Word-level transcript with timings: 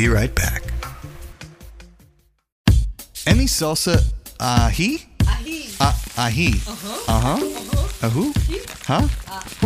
Be 0.00 0.08
right 0.08 0.32
back. 0.34 0.62
Emmy 3.26 3.44
salsa 3.44 4.02
ahi? 4.40 5.04
Ahi. 5.28 5.68
Uh, 5.78 5.92
ahi. 6.16 6.54
Uh-huh. 6.66 7.04
Uh-huh. 7.06 7.36
Uh-huh. 8.06 8.08
Who? 8.08 8.32
Huh? 8.86 9.06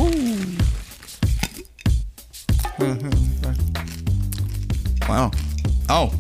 Ooh. 0.00 0.56
Wow. 5.08 5.30
Oh. 5.88 6.12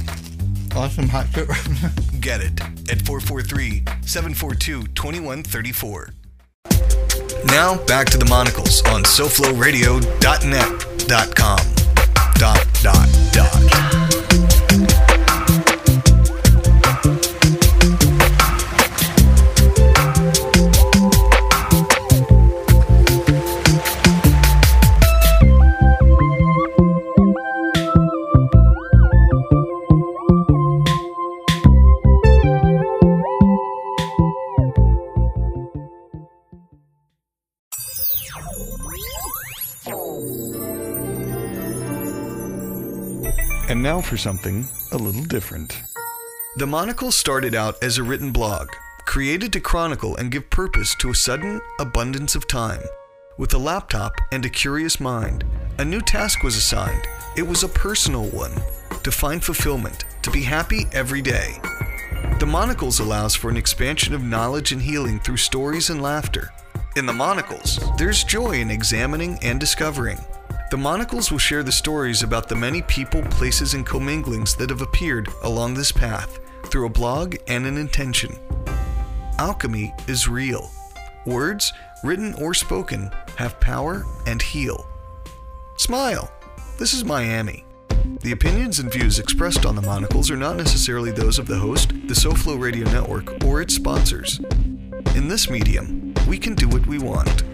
Awesome 0.76 1.08
hot 1.08 1.26
shit. 1.34 1.48
Get 2.20 2.40
it 2.40 2.60
at 2.88 3.02
443 3.04 3.82
742 4.02 4.86
2134. 4.94 6.10
Now 7.46 7.78
back 7.86 8.08
to 8.10 8.18
the 8.18 8.26
Monicles 8.26 8.80
on 8.94 9.02
SoFloRadio.net.com. 9.02 11.58
Dot, 12.36 12.66
dot, 12.82 13.08
dot. 13.32 14.03
And 43.66 43.82
now 43.82 44.02
for 44.02 44.18
something 44.18 44.66
a 44.92 44.98
little 44.98 45.24
different. 45.24 45.80
The 46.56 46.66
Monicle 46.66 47.10
started 47.10 47.54
out 47.54 47.82
as 47.82 47.96
a 47.96 48.02
written 48.02 48.30
blog, 48.30 48.68
created 49.06 49.54
to 49.54 49.60
chronicle 49.60 50.16
and 50.16 50.30
give 50.30 50.50
purpose 50.50 50.94
to 50.96 51.10
a 51.10 51.14
sudden 51.14 51.62
abundance 51.80 52.34
of 52.34 52.46
time. 52.46 52.82
With 53.38 53.54
a 53.54 53.58
laptop 53.58 54.16
and 54.30 54.44
a 54.44 54.50
curious 54.50 55.00
mind, 55.00 55.44
a 55.78 55.84
new 55.84 56.02
task 56.02 56.42
was 56.42 56.56
assigned. 56.56 57.08
It 57.36 57.42
was 57.48 57.62
a 57.62 57.68
personal 57.68 58.26
one 58.26 58.52
to 59.02 59.10
find 59.10 59.42
fulfillment, 59.42 60.04
to 60.22 60.30
be 60.30 60.42
happy 60.42 60.86
every 60.92 61.22
day. 61.22 61.58
The 62.38 62.46
Monicles 62.46 63.00
allows 63.00 63.34
for 63.34 63.48
an 63.48 63.56
expansion 63.56 64.14
of 64.14 64.22
knowledge 64.22 64.72
and 64.72 64.82
healing 64.82 65.20
through 65.20 65.38
stories 65.38 65.88
and 65.88 66.02
laughter. 66.02 66.50
In 66.96 67.06
the 67.06 67.12
Monicles, 67.12 67.96
there's 67.96 68.24
joy 68.24 68.60
in 68.60 68.70
examining 68.70 69.38
and 69.42 69.58
discovering. 69.58 70.18
The 70.74 70.80
Monicles 70.80 71.30
will 71.30 71.38
share 71.38 71.62
the 71.62 71.70
stories 71.70 72.24
about 72.24 72.48
the 72.48 72.56
many 72.56 72.82
people, 72.82 73.22
places, 73.22 73.74
and 73.74 73.86
comminglings 73.86 74.56
that 74.56 74.70
have 74.70 74.80
appeared 74.80 75.28
along 75.44 75.74
this 75.74 75.92
path 75.92 76.40
through 76.64 76.86
a 76.86 76.90
blog 76.90 77.36
and 77.46 77.64
an 77.64 77.78
intention. 77.78 78.36
Alchemy 79.38 79.94
is 80.08 80.26
real. 80.26 80.72
Words, 81.26 81.72
written 82.02 82.34
or 82.42 82.54
spoken, 82.54 83.12
have 83.36 83.60
power 83.60 84.04
and 84.26 84.42
heal. 84.42 84.84
Smile. 85.76 86.32
This 86.76 86.92
is 86.92 87.04
Miami. 87.04 87.64
The 88.22 88.32
opinions 88.32 88.80
and 88.80 88.92
views 88.92 89.20
expressed 89.20 89.64
on 89.64 89.76
the 89.76 89.82
Monicles 89.82 90.28
are 90.28 90.36
not 90.36 90.56
necessarily 90.56 91.12
those 91.12 91.38
of 91.38 91.46
the 91.46 91.56
host, 91.56 91.90
the 91.90 92.14
SoFlo 92.14 92.60
Radio 92.60 92.90
Network, 92.90 93.44
or 93.44 93.60
its 93.60 93.76
sponsors. 93.76 94.40
In 95.14 95.28
this 95.28 95.48
medium, 95.48 96.12
we 96.26 96.36
can 96.36 96.56
do 96.56 96.66
what 96.66 96.84
we 96.88 96.98
want. 96.98 97.44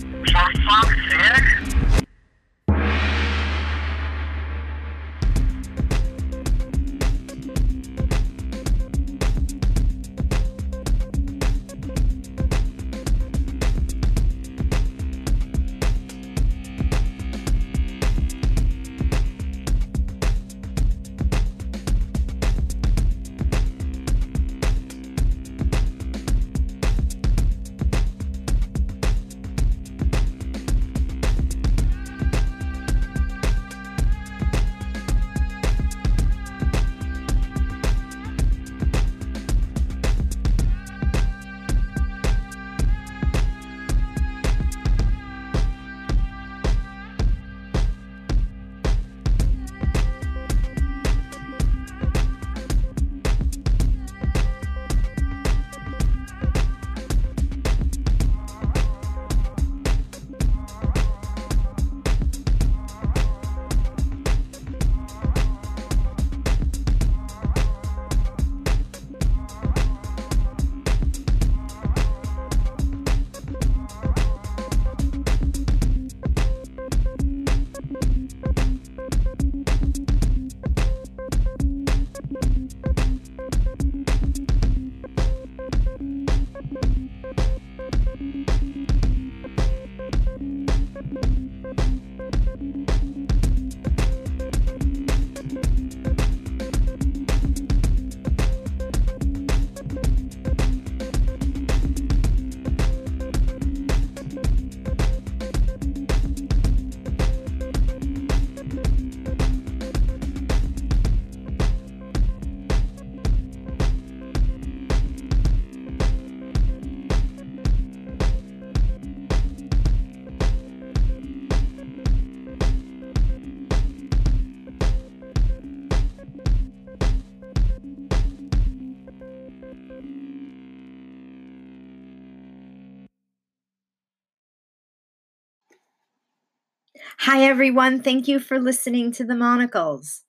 Hi, 137.33 137.45
everyone. 137.45 138.03
Thank 138.03 138.27
you 138.27 138.41
for 138.41 138.59
listening 138.59 139.13
to 139.13 139.23
the 139.23 139.35
Monicles. 139.35 140.23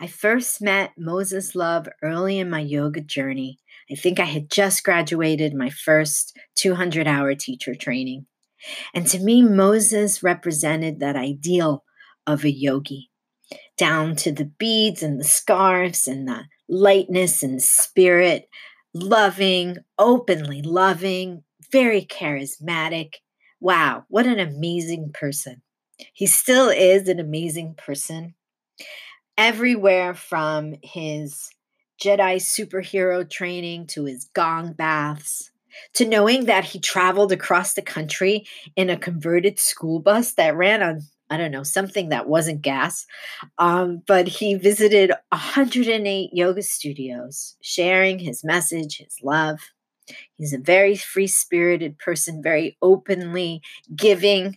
I 0.00 0.08
first 0.08 0.60
met 0.60 0.90
Moses 0.98 1.54
Love 1.54 1.88
early 2.02 2.40
in 2.40 2.50
my 2.50 2.58
yoga 2.58 3.00
journey. 3.00 3.60
I 3.88 3.94
think 3.94 4.18
I 4.18 4.24
had 4.24 4.50
just 4.50 4.82
graduated 4.82 5.54
my 5.54 5.70
first 5.70 6.36
200 6.56 7.06
hour 7.06 7.36
teacher 7.36 7.76
training. 7.76 8.26
And 8.92 9.06
to 9.06 9.20
me, 9.20 9.42
Moses 9.42 10.20
represented 10.20 10.98
that 10.98 11.14
ideal 11.14 11.84
of 12.26 12.44
a 12.44 12.50
yogi, 12.50 13.12
down 13.76 14.16
to 14.16 14.32
the 14.32 14.46
beads 14.46 15.04
and 15.04 15.20
the 15.20 15.24
scarves 15.24 16.08
and 16.08 16.26
the 16.26 16.46
lightness 16.68 17.44
and 17.44 17.62
spirit, 17.62 18.48
loving, 18.92 19.76
openly 20.00 20.62
loving, 20.62 21.44
very 21.70 22.02
charismatic. 22.02 23.12
Wow, 23.60 24.02
what 24.08 24.26
an 24.26 24.40
amazing 24.40 25.12
person. 25.14 25.62
He 26.12 26.26
still 26.26 26.68
is 26.68 27.08
an 27.08 27.20
amazing 27.20 27.74
person. 27.74 28.34
Everywhere 29.36 30.14
from 30.14 30.74
his 30.82 31.50
Jedi 32.02 32.36
superhero 32.36 33.28
training 33.28 33.86
to 33.88 34.04
his 34.04 34.24
gong 34.34 34.72
baths 34.72 35.50
to 35.94 36.06
knowing 36.06 36.46
that 36.46 36.64
he 36.64 36.78
traveled 36.78 37.32
across 37.32 37.74
the 37.74 37.82
country 37.82 38.46
in 38.76 38.90
a 38.90 38.96
converted 38.96 39.58
school 39.58 40.00
bus 40.00 40.32
that 40.34 40.56
ran 40.56 40.82
on 40.82 41.00
I 41.30 41.36
don't 41.36 41.50
know, 41.50 41.62
something 41.62 42.08
that 42.08 42.26
wasn't 42.26 42.62
gas. 42.62 43.06
Um, 43.58 44.02
but 44.06 44.26
he 44.28 44.54
visited 44.54 45.12
108 45.28 46.30
yoga 46.32 46.62
studios, 46.62 47.56
sharing 47.60 48.18
his 48.18 48.42
message, 48.42 48.96
his 48.96 49.18
love. 49.22 49.60
He's 50.36 50.54
a 50.54 50.58
very 50.58 50.96
free 50.96 51.26
spirited 51.26 51.98
person, 51.98 52.42
very 52.42 52.78
openly 52.80 53.60
giving, 53.94 54.56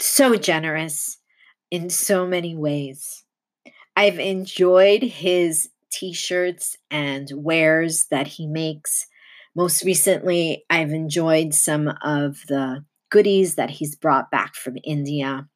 so 0.00 0.36
generous 0.36 1.18
in 1.70 1.90
so 1.90 2.26
many 2.26 2.56
ways. 2.56 3.24
I've 3.96 4.18
enjoyed 4.18 5.02
his 5.02 5.68
t 5.92 6.12
shirts 6.12 6.76
and 6.90 7.30
wares 7.34 8.06
that 8.10 8.26
he 8.26 8.46
makes. 8.46 9.06
Most 9.54 9.84
recently, 9.84 10.64
I've 10.70 10.90
enjoyed 10.90 11.54
some 11.54 11.92
of 12.02 12.38
the 12.48 12.84
goodies 13.10 13.56
that 13.56 13.70
he's 13.70 13.96
brought 13.96 14.30
back 14.30 14.54
from 14.54 14.76
India. 14.84 15.48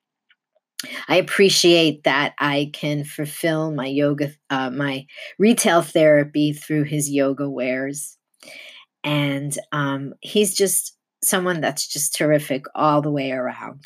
I 1.08 1.16
appreciate 1.16 2.04
that 2.04 2.34
I 2.38 2.70
can 2.74 3.04
fulfill 3.04 3.70
my 3.70 3.86
yoga, 3.86 4.32
uh, 4.50 4.70
my 4.70 5.06
retail 5.38 5.80
therapy 5.80 6.52
through 6.52 6.84
his 6.84 7.08
yoga 7.08 7.48
wares. 7.48 8.18
And 9.02 9.56
um, 9.72 10.14
he's 10.20 10.54
just 10.54 10.96
someone 11.22 11.60
that's 11.60 11.86
just 11.86 12.14
terrific 12.14 12.64
all 12.74 13.00
the 13.00 13.10
way 13.10 13.30
around. 13.30 13.84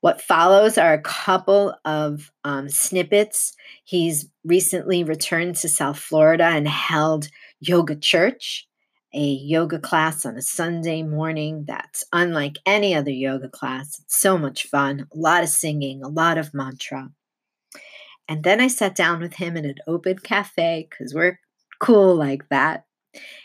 What 0.00 0.20
follows 0.20 0.76
are 0.76 0.92
a 0.92 1.00
couple 1.00 1.74
of 1.86 2.30
um, 2.44 2.68
snippets. 2.68 3.54
He's 3.84 4.26
recently 4.44 5.02
returned 5.02 5.56
to 5.56 5.68
South 5.68 5.98
Florida 5.98 6.44
and 6.44 6.68
held 6.68 7.28
Yoga 7.60 7.96
Church, 7.96 8.68
a 9.14 9.24
yoga 9.24 9.78
class 9.78 10.26
on 10.26 10.36
a 10.36 10.42
Sunday 10.42 11.02
morning 11.02 11.64
that's 11.66 12.04
unlike 12.12 12.58
any 12.66 12.94
other 12.94 13.10
yoga 13.10 13.48
class. 13.48 13.98
It's 13.98 14.20
so 14.20 14.36
much 14.36 14.66
fun, 14.66 15.06
a 15.10 15.16
lot 15.16 15.42
of 15.42 15.48
singing, 15.48 16.02
a 16.02 16.08
lot 16.08 16.36
of 16.36 16.52
mantra. 16.52 17.10
And 18.28 18.44
then 18.44 18.60
I 18.60 18.68
sat 18.68 18.94
down 18.94 19.20
with 19.20 19.34
him 19.34 19.56
in 19.56 19.64
an 19.64 19.76
open 19.86 20.18
cafe 20.18 20.86
because 20.90 21.14
we're 21.14 21.38
cool 21.80 22.14
like 22.14 22.48
that 22.50 22.84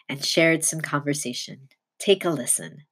and 0.10 0.26
shared 0.26 0.64
some 0.64 0.82
conversation. 0.82 1.70
Take 2.00 2.26
a 2.26 2.30
listen. 2.30 2.84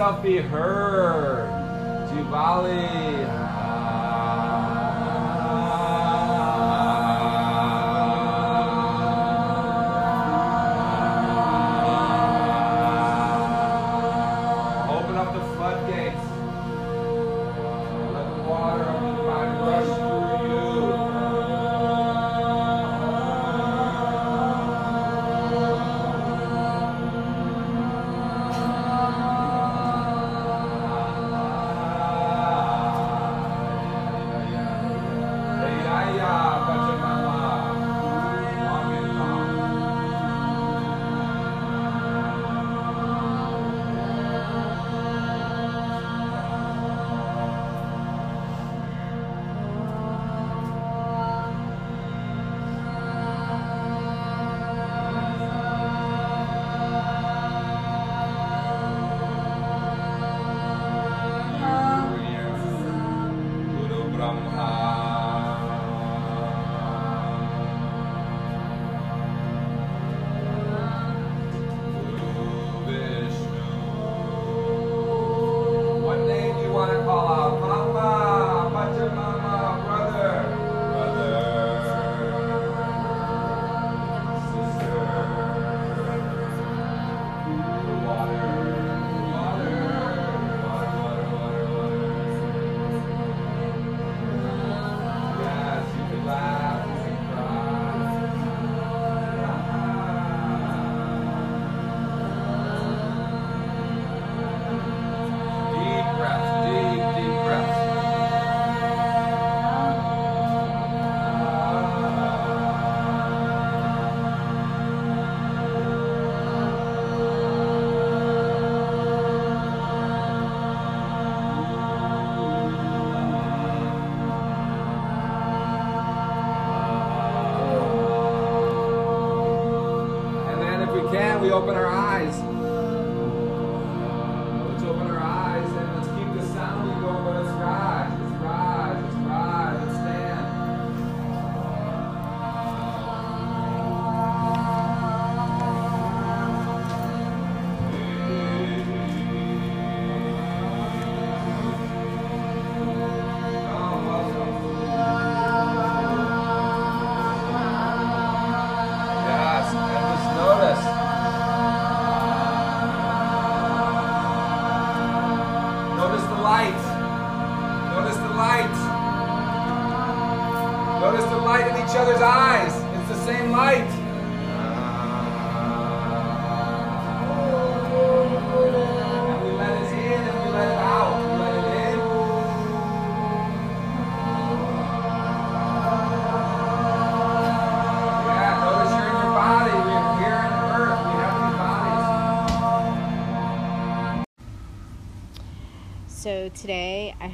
Yourself 0.00 0.22
be 0.22 0.38
heard. 0.38 1.46
Jubali. 2.08 2.99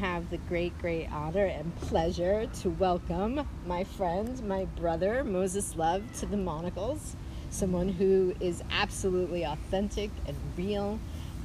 Have 0.01 0.29
the 0.29 0.37
great, 0.37 0.79
great 0.79 1.11
honor 1.11 1.47
and 1.47 1.75
pleasure 1.77 2.47
to 2.61 2.71
welcome 2.71 3.49
my 3.67 3.83
friend, 3.85 4.47
my 4.47 4.67
brother, 4.67 5.25
Moses 5.25 5.75
Love, 5.75 6.03
to 6.19 6.27
the 6.27 6.37
Monicles. 6.37 7.15
Someone 7.49 7.89
who 7.89 8.35
is 8.39 8.63
absolutely 8.71 9.45
authentic 9.45 10.11
and 10.27 10.37
real. 10.57 11.01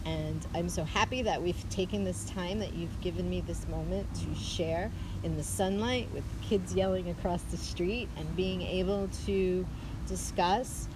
And 0.05 0.45
I'm 0.53 0.67
so 0.67 0.83
happy 0.83 1.21
that 1.21 1.41
we've 1.41 1.69
taken 1.69 2.03
this 2.03 2.25
time, 2.25 2.59
that 2.59 2.73
you've 2.73 2.99
given 2.99 3.29
me 3.29 3.39
this 3.39 3.67
moment 3.69 4.07
to 4.15 4.35
share 4.35 4.91
in 5.23 5.37
the 5.37 5.43
sunlight 5.43 6.09
with 6.13 6.25
kids 6.41 6.75
yelling 6.75 7.09
across 7.09 7.41
the 7.43 7.57
street 7.57 8.09
and 8.17 8.35
being 8.35 8.61
able 8.61 9.07
to 9.25 9.65
discuss 10.07 10.89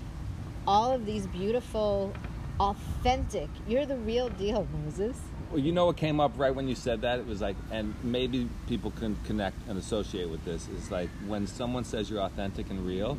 all 0.68 0.92
of 0.92 1.06
these 1.06 1.26
beautiful, 1.28 2.12
authentic, 2.60 3.50
you're 3.66 3.86
the 3.86 3.98
real 3.98 4.28
deal, 4.30 4.68
Moses. 4.84 5.18
Well, 5.52 5.60
you 5.60 5.72
know 5.72 5.86
what 5.86 5.98
came 5.98 6.20
up 6.20 6.34
right 6.38 6.54
when 6.54 6.68
you 6.68 6.75
said 6.75 7.02
that? 7.02 7.20
It 7.20 7.28
was 7.28 7.42
like, 7.42 7.56
and 7.72 7.94
maybe 8.04 8.50
people 8.68 8.92
can 8.92 9.16
connect 9.25 9.56
and 9.68 9.78
associate 9.78 10.30
with 10.30 10.44
this. 10.44 10.68
Is 10.70 10.92
like 10.92 11.10
when 11.28 11.48
someone 11.48 11.84
says 11.84 12.10
you're 12.10 12.22
authentic 12.22 12.70
and 12.70 12.86
real, 12.86 13.18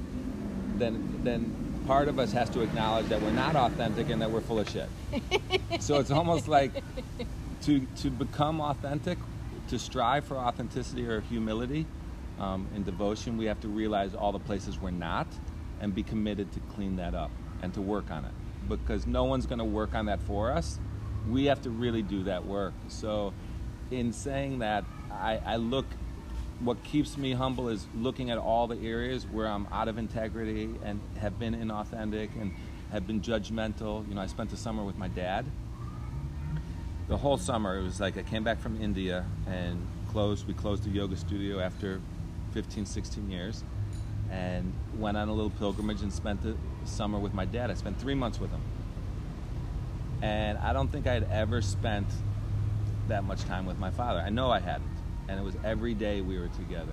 then 0.76 1.20
then 1.22 1.82
part 1.86 2.08
of 2.08 2.18
us 2.18 2.32
has 2.32 2.50
to 2.50 2.60
acknowledge 2.62 3.06
that 3.06 3.22
we're 3.22 3.30
not 3.30 3.54
authentic 3.54 4.10
and 4.10 4.20
that 4.20 4.30
we're 4.30 4.40
full 4.40 4.58
of 4.58 4.68
shit. 4.68 4.88
so 5.80 5.98
it's 5.98 6.10
almost 6.10 6.48
like 6.48 6.72
to 7.62 7.86
to 7.96 8.10
become 8.10 8.60
authentic, 8.60 9.18
to 9.68 9.78
strive 9.78 10.24
for 10.24 10.36
authenticity 10.36 11.06
or 11.06 11.20
humility 11.20 11.86
um, 12.38 12.68
and 12.74 12.84
devotion, 12.84 13.36
we 13.36 13.46
have 13.46 13.60
to 13.60 13.68
realize 13.68 14.14
all 14.14 14.32
the 14.32 14.38
places 14.38 14.78
we're 14.78 14.90
not, 14.90 15.26
and 15.80 15.94
be 15.94 16.02
committed 16.02 16.52
to 16.52 16.60
clean 16.74 16.96
that 16.96 17.14
up 17.14 17.30
and 17.62 17.72
to 17.74 17.80
work 17.80 18.10
on 18.10 18.24
it. 18.24 18.32
Because 18.68 19.06
no 19.06 19.24
one's 19.24 19.46
going 19.46 19.58
to 19.58 19.64
work 19.64 19.94
on 19.94 20.06
that 20.06 20.20
for 20.22 20.50
us. 20.50 20.78
We 21.30 21.46
have 21.46 21.62
to 21.62 21.70
really 21.70 22.02
do 22.02 22.24
that 22.24 22.44
work. 22.46 22.74
So, 22.88 23.32
in 23.90 24.12
saying 24.12 24.60
that, 24.60 24.84
I, 25.10 25.40
I 25.44 25.56
look. 25.56 25.86
What 26.60 26.82
keeps 26.84 27.18
me 27.18 27.32
humble 27.32 27.68
is 27.68 27.86
looking 27.94 28.30
at 28.30 28.38
all 28.38 28.66
the 28.66 28.78
areas 28.78 29.26
where 29.26 29.46
I'm 29.46 29.66
out 29.70 29.88
of 29.88 29.98
integrity 29.98 30.70
and 30.82 31.00
have 31.18 31.38
been 31.38 31.54
inauthentic 31.54 32.30
and 32.40 32.54
have 32.90 33.06
been 33.06 33.20
judgmental. 33.20 34.08
You 34.08 34.14
know, 34.14 34.22
I 34.22 34.26
spent 34.26 34.48
the 34.48 34.56
summer 34.56 34.82
with 34.82 34.96
my 34.96 35.08
dad, 35.08 35.44
the 37.08 37.16
whole 37.16 37.38
summer 37.38 37.78
it 37.78 37.82
was 37.82 38.00
like 38.00 38.18
i 38.18 38.22
came 38.22 38.42
back 38.42 38.60
from 38.60 38.80
india 38.80 39.24
and 39.46 39.86
closed 40.10 40.46
we 40.46 40.54
closed 40.54 40.84
the 40.84 40.90
yoga 40.90 41.16
studio 41.16 41.60
after 41.60 42.00
15 42.52 42.84
16 42.86 43.30
years 43.30 43.62
and 44.30 44.72
went 44.98 45.16
on 45.16 45.28
a 45.28 45.32
little 45.32 45.50
pilgrimage 45.50 46.02
and 46.02 46.12
spent 46.12 46.42
the 46.42 46.56
summer 46.84 47.18
with 47.18 47.32
my 47.32 47.44
dad 47.44 47.70
i 47.70 47.74
spent 47.74 47.98
three 48.00 48.14
months 48.14 48.40
with 48.40 48.50
him 48.50 48.60
and 50.22 50.58
i 50.58 50.72
don't 50.72 50.90
think 50.90 51.06
i 51.06 51.12
had 51.12 51.28
ever 51.30 51.60
spent 51.60 52.06
that 53.08 53.24
much 53.24 53.44
time 53.44 53.66
with 53.66 53.78
my 53.78 53.90
father. 53.90 54.20
I 54.20 54.30
know 54.30 54.50
i 54.50 54.58
hadn't. 54.60 54.90
And 55.28 55.38
it 55.38 55.42
was 55.42 55.56
every 55.64 55.94
day 55.94 56.20
we 56.20 56.38
were 56.38 56.48
together. 56.48 56.92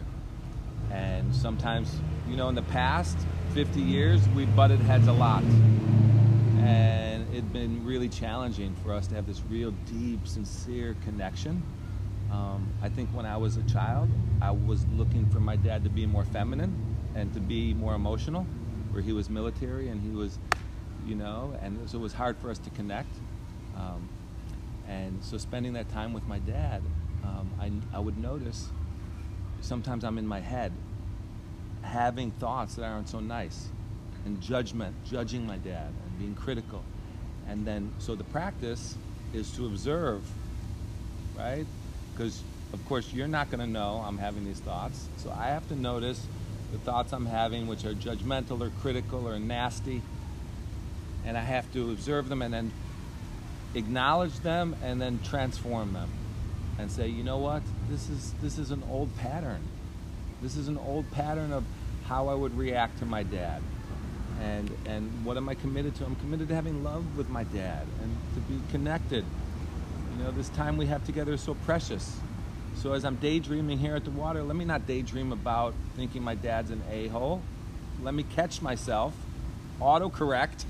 And 0.91 1.33
sometimes 1.35 1.93
you 2.29 2.35
know 2.35 2.49
in 2.49 2.55
the 2.55 2.63
past 2.63 3.17
50 3.53 3.79
years 3.79 4.27
we 4.29 4.45
butted 4.45 4.79
heads 4.79 5.07
a 5.07 5.13
lot. 5.13 5.43
And 5.43 7.27
it'd 7.31 7.51
been 7.51 7.85
really 7.85 8.09
challenging 8.09 8.75
for 8.83 8.93
us 8.93 9.07
to 9.07 9.15
have 9.15 9.27
this 9.27 9.41
real 9.49 9.71
deep 9.71 10.27
sincere 10.27 10.95
connection. 11.03 11.63
Um, 12.31 12.67
i 12.81 12.89
think 12.89 13.09
when 13.09 13.27
i 13.27 13.37
was 13.37 13.57
a 13.57 13.63
child 13.63 14.09
i 14.41 14.49
was 14.49 14.83
looking 14.87 15.29
for 15.29 15.39
my 15.39 15.55
dad 15.55 15.83
to 15.83 15.89
be 15.91 16.07
more 16.07 16.25
feminine 16.25 16.73
and 17.13 17.31
to 17.35 17.39
be 17.39 17.75
more 17.75 17.93
emotional 17.93 18.47
where 18.91 19.03
he 19.03 19.13
was 19.13 19.29
military 19.29 19.89
and 19.89 20.01
he 20.01 20.09
was 20.09 20.39
you 21.05 21.15
know 21.15 21.55
and 21.61 21.89
so 21.89 21.97
it 21.97 22.01
was 22.01 22.13
hard 22.13 22.37
for 22.37 22.49
us 22.49 22.57
to 22.57 22.69
connect 22.71 23.15
um, 23.75 24.07
and 24.87 25.23
so 25.23 25.37
spending 25.37 25.73
that 25.73 25.89
time 25.89 26.13
with 26.13 26.27
my 26.27 26.39
dad 26.39 26.81
um, 27.23 27.49
I, 27.59 27.97
I 27.97 27.99
would 27.99 28.17
notice 28.17 28.69
sometimes 29.61 30.03
i'm 30.03 30.17
in 30.17 30.27
my 30.27 30.39
head 30.39 30.71
having 31.83 32.31
thoughts 32.31 32.75
that 32.75 32.85
aren't 32.85 33.09
so 33.09 33.19
nice 33.19 33.69
and 34.25 34.39
judgment, 34.41 34.95
judging 35.05 35.45
my 35.45 35.57
dad 35.57 35.87
and 35.87 36.19
being 36.19 36.35
critical. 36.35 36.83
And 37.47 37.65
then, 37.67 37.93
so 37.99 38.15
the 38.15 38.23
practice 38.25 38.95
is 39.33 39.51
to 39.57 39.65
observe, 39.65 40.23
right? 41.37 41.65
Because, 42.13 42.41
of 42.71 42.83
course, 42.85 43.11
you're 43.13 43.27
not 43.27 43.51
going 43.51 43.59
to 43.59 43.67
know 43.67 44.03
I'm 44.05 44.17
having 44.17 44.45
these 44.45 44.59
thoughts. 44.59 45.07
So 45.17 45.33
I 45.37 45.47
have 45.47 45.67
to 45.69 45.75
notice 45.75 46.25
the 46.71 46.77
thoughts 46.79 47.11
I'm 47.11 47.25
having, 47.25 47.67
which 47.67 47.85
are 47.85 47.93
judgmental 47.93 48.61
or 48.61 48.71
critical 48.81 49.27
or 49.27 49.39
nasty. 49.39 50.01
And 51.25 51.37
I 51.37 51.41
have 51.41 51.71
to 51.73 51.91
observe 51.91 52.29
them 52.29 52.41
and 52.41 52.53
then 52.53 52.71
acknowledge 53.75 54.39
them 54.39 54.75
and 54.83 55.01
then 55.01 55.19
transform 55.23 55.93
them 55.93 56.09
and 56.77 56.91
say, 56.91 57.07
you 57.07 57.23
know 57.23 57.37
what? 57.37 57.61
This 57.89 58.09
is, 58.09 58.33
this 58.41 58.57
is 58.57 58.71
an 58.71 58.83
old 58.89 59.15
pattern. 59.17 59.61
This 60.41 60.57
is 60.57 60.67
an 60.67 60.77
old 60.77 61.09
pattern 61.11 61.53
of 61.53 61.63
how 62.05 62.27
I 62.27 62.33
would 62.33 62.57
react 62.57 62.99
to 62.99 63.05
my 63.05 63.23
dad. 63.23 63.61
And, 64.41 64.69
and 64.85 65.23
what 65.23 65.37
am 65.37 65.47
I 65.47 65.55
committed 65.55 65.95
to? 65.95 66.05
I'm 66.05 66.15
committed 66.17 66.49
to 66.49 66.55
having 66.55 66.83
love 66.83 67.17
with 67.17 67.29
my 67.29 67.43
dad 67.45 67.87
and 68.01 68.17
to 68.35 68.39
be 68.41 68.59
connected. 68.71 69.23
You 70.17 70.23
know, 70.23 70.31
this 70.31 70.49
time 70.49 70.77
we 70.77 70.87
have 70.87 71.05
together 71.05 71.33
is 71.33 71.41
so 71.41 71.53
precious. 71.65 72.17
So 72.75 72.93
as 72.93 73.05
I'm 73.05 73.15
daydreaming 73.15 73.77
here 73.77 73.95
at 73.95 74.03
the 74.03 74.11
water, 74.11 74.43
let 74.43 74.55
me 74.55 74.65
not 74.65 74.85
daydream 74.87 75.31
about 75.31 75.73
thinking 75.95 76.23
my 76.23 76.35
dad's 76.35 76.71
an 76.71 76.81
a-hole. 76.91 77.41
Let 78.01 78.13
me 78.13 78.23
catch 78.23 78.61
myself, 78.61 79.13
autocorrect, 79.79 80.65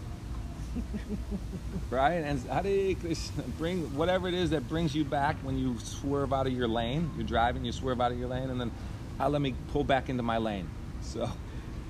right? 1.90 2.14
And 2.14 2.40
Hare 2.42 2.96
Krishna, 2.96 3.44
bring 3.58 3.96
whatever 3.96 4.28
it 4.28 4.34
is 4.34 4.50
that 4.52 4.68
brings 4.68 4.96
you 4.96 5.04
back 5.06 5.36
when 5.44 5.58
you 5.58 5.78
swerve 5.80 6.34
out 6.34 6.48
of 6.48 6.54
your 6.54 6.68
lane. 6.68 7.12
You're 7.16 7.28
driving, 7.28 7.66
you 7.66 7.72
swerve 7.72 8.02
out 8.02 8.12
of 8.12 8.20
your 8.20 8.28
lane, 8.28 8.50
and 8.50 8.60
then 8.60 8.72
uh, 9.20 9.30
let 9.30 9.42
me 9.42 9.56
pull 9.72 9.84
back 9.84 10.10
into 10.10 10.24
my 10.24 10.38
lane. 10.38 10.70
So, 11.04 11.30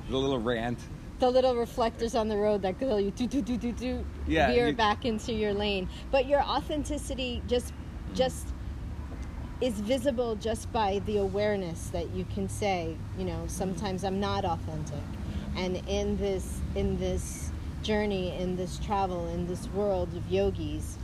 the 0.10 0.18
little 0.18 0.40
rant. 0.40 0.80
The 1.20 1.30
little 1.30 1.56
reflectors 1.56 2.16
on 2.16 2.28
the 2.28 2.36
road 2.36 2.64
that 2.64 2.80
tell 2.80 3.00
you 3.00 3.12
do 3.12 3.28
do 3.28 3.42
do 3.44 3.58
do 3.58 3.72
do 3.72 4.06
Yeah, 4.28 4.48
veer 4.52 4.70
you- 4.70 4.74
back 4.74 5.06
into 5.06 5.32
your 5.32 5.54
lane. 5.54 5.88
But 6.10 6.26
your 6.26 6.42
authenticity 6.42 7.44
just 7.48 7.72
just 8.16 8.48
is 9.62 9.80
visible 9.80 10.36
just 10.36 10.70
by 10.74 11.00
the 11.06 11.18
awareness 11.18 11.90
that 11.90 12.10
you 12.10 12.26
can 12.34 12.50
say, 12.50 12.98
you 13.18 13.24
know, 13.24 13.44
sometimes 13.48 14.04
I'm 14.04 14.20
not 14.20 14.44
authentic. 14.44 15.00
And 15.56 15.78
in 15.88 16.18
this 16.18 16.60
in 16.76 17.00
this 17.00 17.52
journey, 17.84 18.36
in 18.38 18.56
this 18.56 18.80
travel, 18.80 19.28
in 19.28 19.48
this 19.48 19.68
world 19.70 20.16
of 20.16 20.28
yogis, 20.32 20.98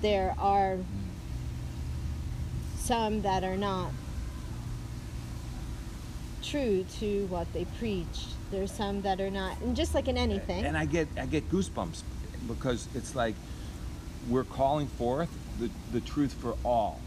there 0.00 0.34
are 0.38 0.78
some 2.78 3.22
that 3.22 3.44
are 3.44 3.56
not 3.56 3.92
true 6.42 6.84
to 6.98 7.26
what 7.26 7.52
they 7.52 7.66
preach. 7.78 8.26
There's 8.50 8.72
some 8.72 9.02
that 9.02 9.20
are 9.20 9.30
not, 9.30 9.60
and 9.60 9.76
just 9.76 9.94
like 9.94 10.08
in 10.08 10.16
anything, 10.16 10.64
And 10.64 10.76
I 10.76 10.84
get 10.86 11.06
I 11.16 11.26
get 11.26 11.48
goosebumps 11.50 12.02
because 12.48 12.88
it's 12.94 13.14
like 13.14 13.34
we're 14.28 14.44
calling 14.44 14.88
forth 14.88 15.30
the, 15.60 15.70
the 15.92 16.00
truth 16.00 16.32
for 16.32 16.56
all. 16.64 17.00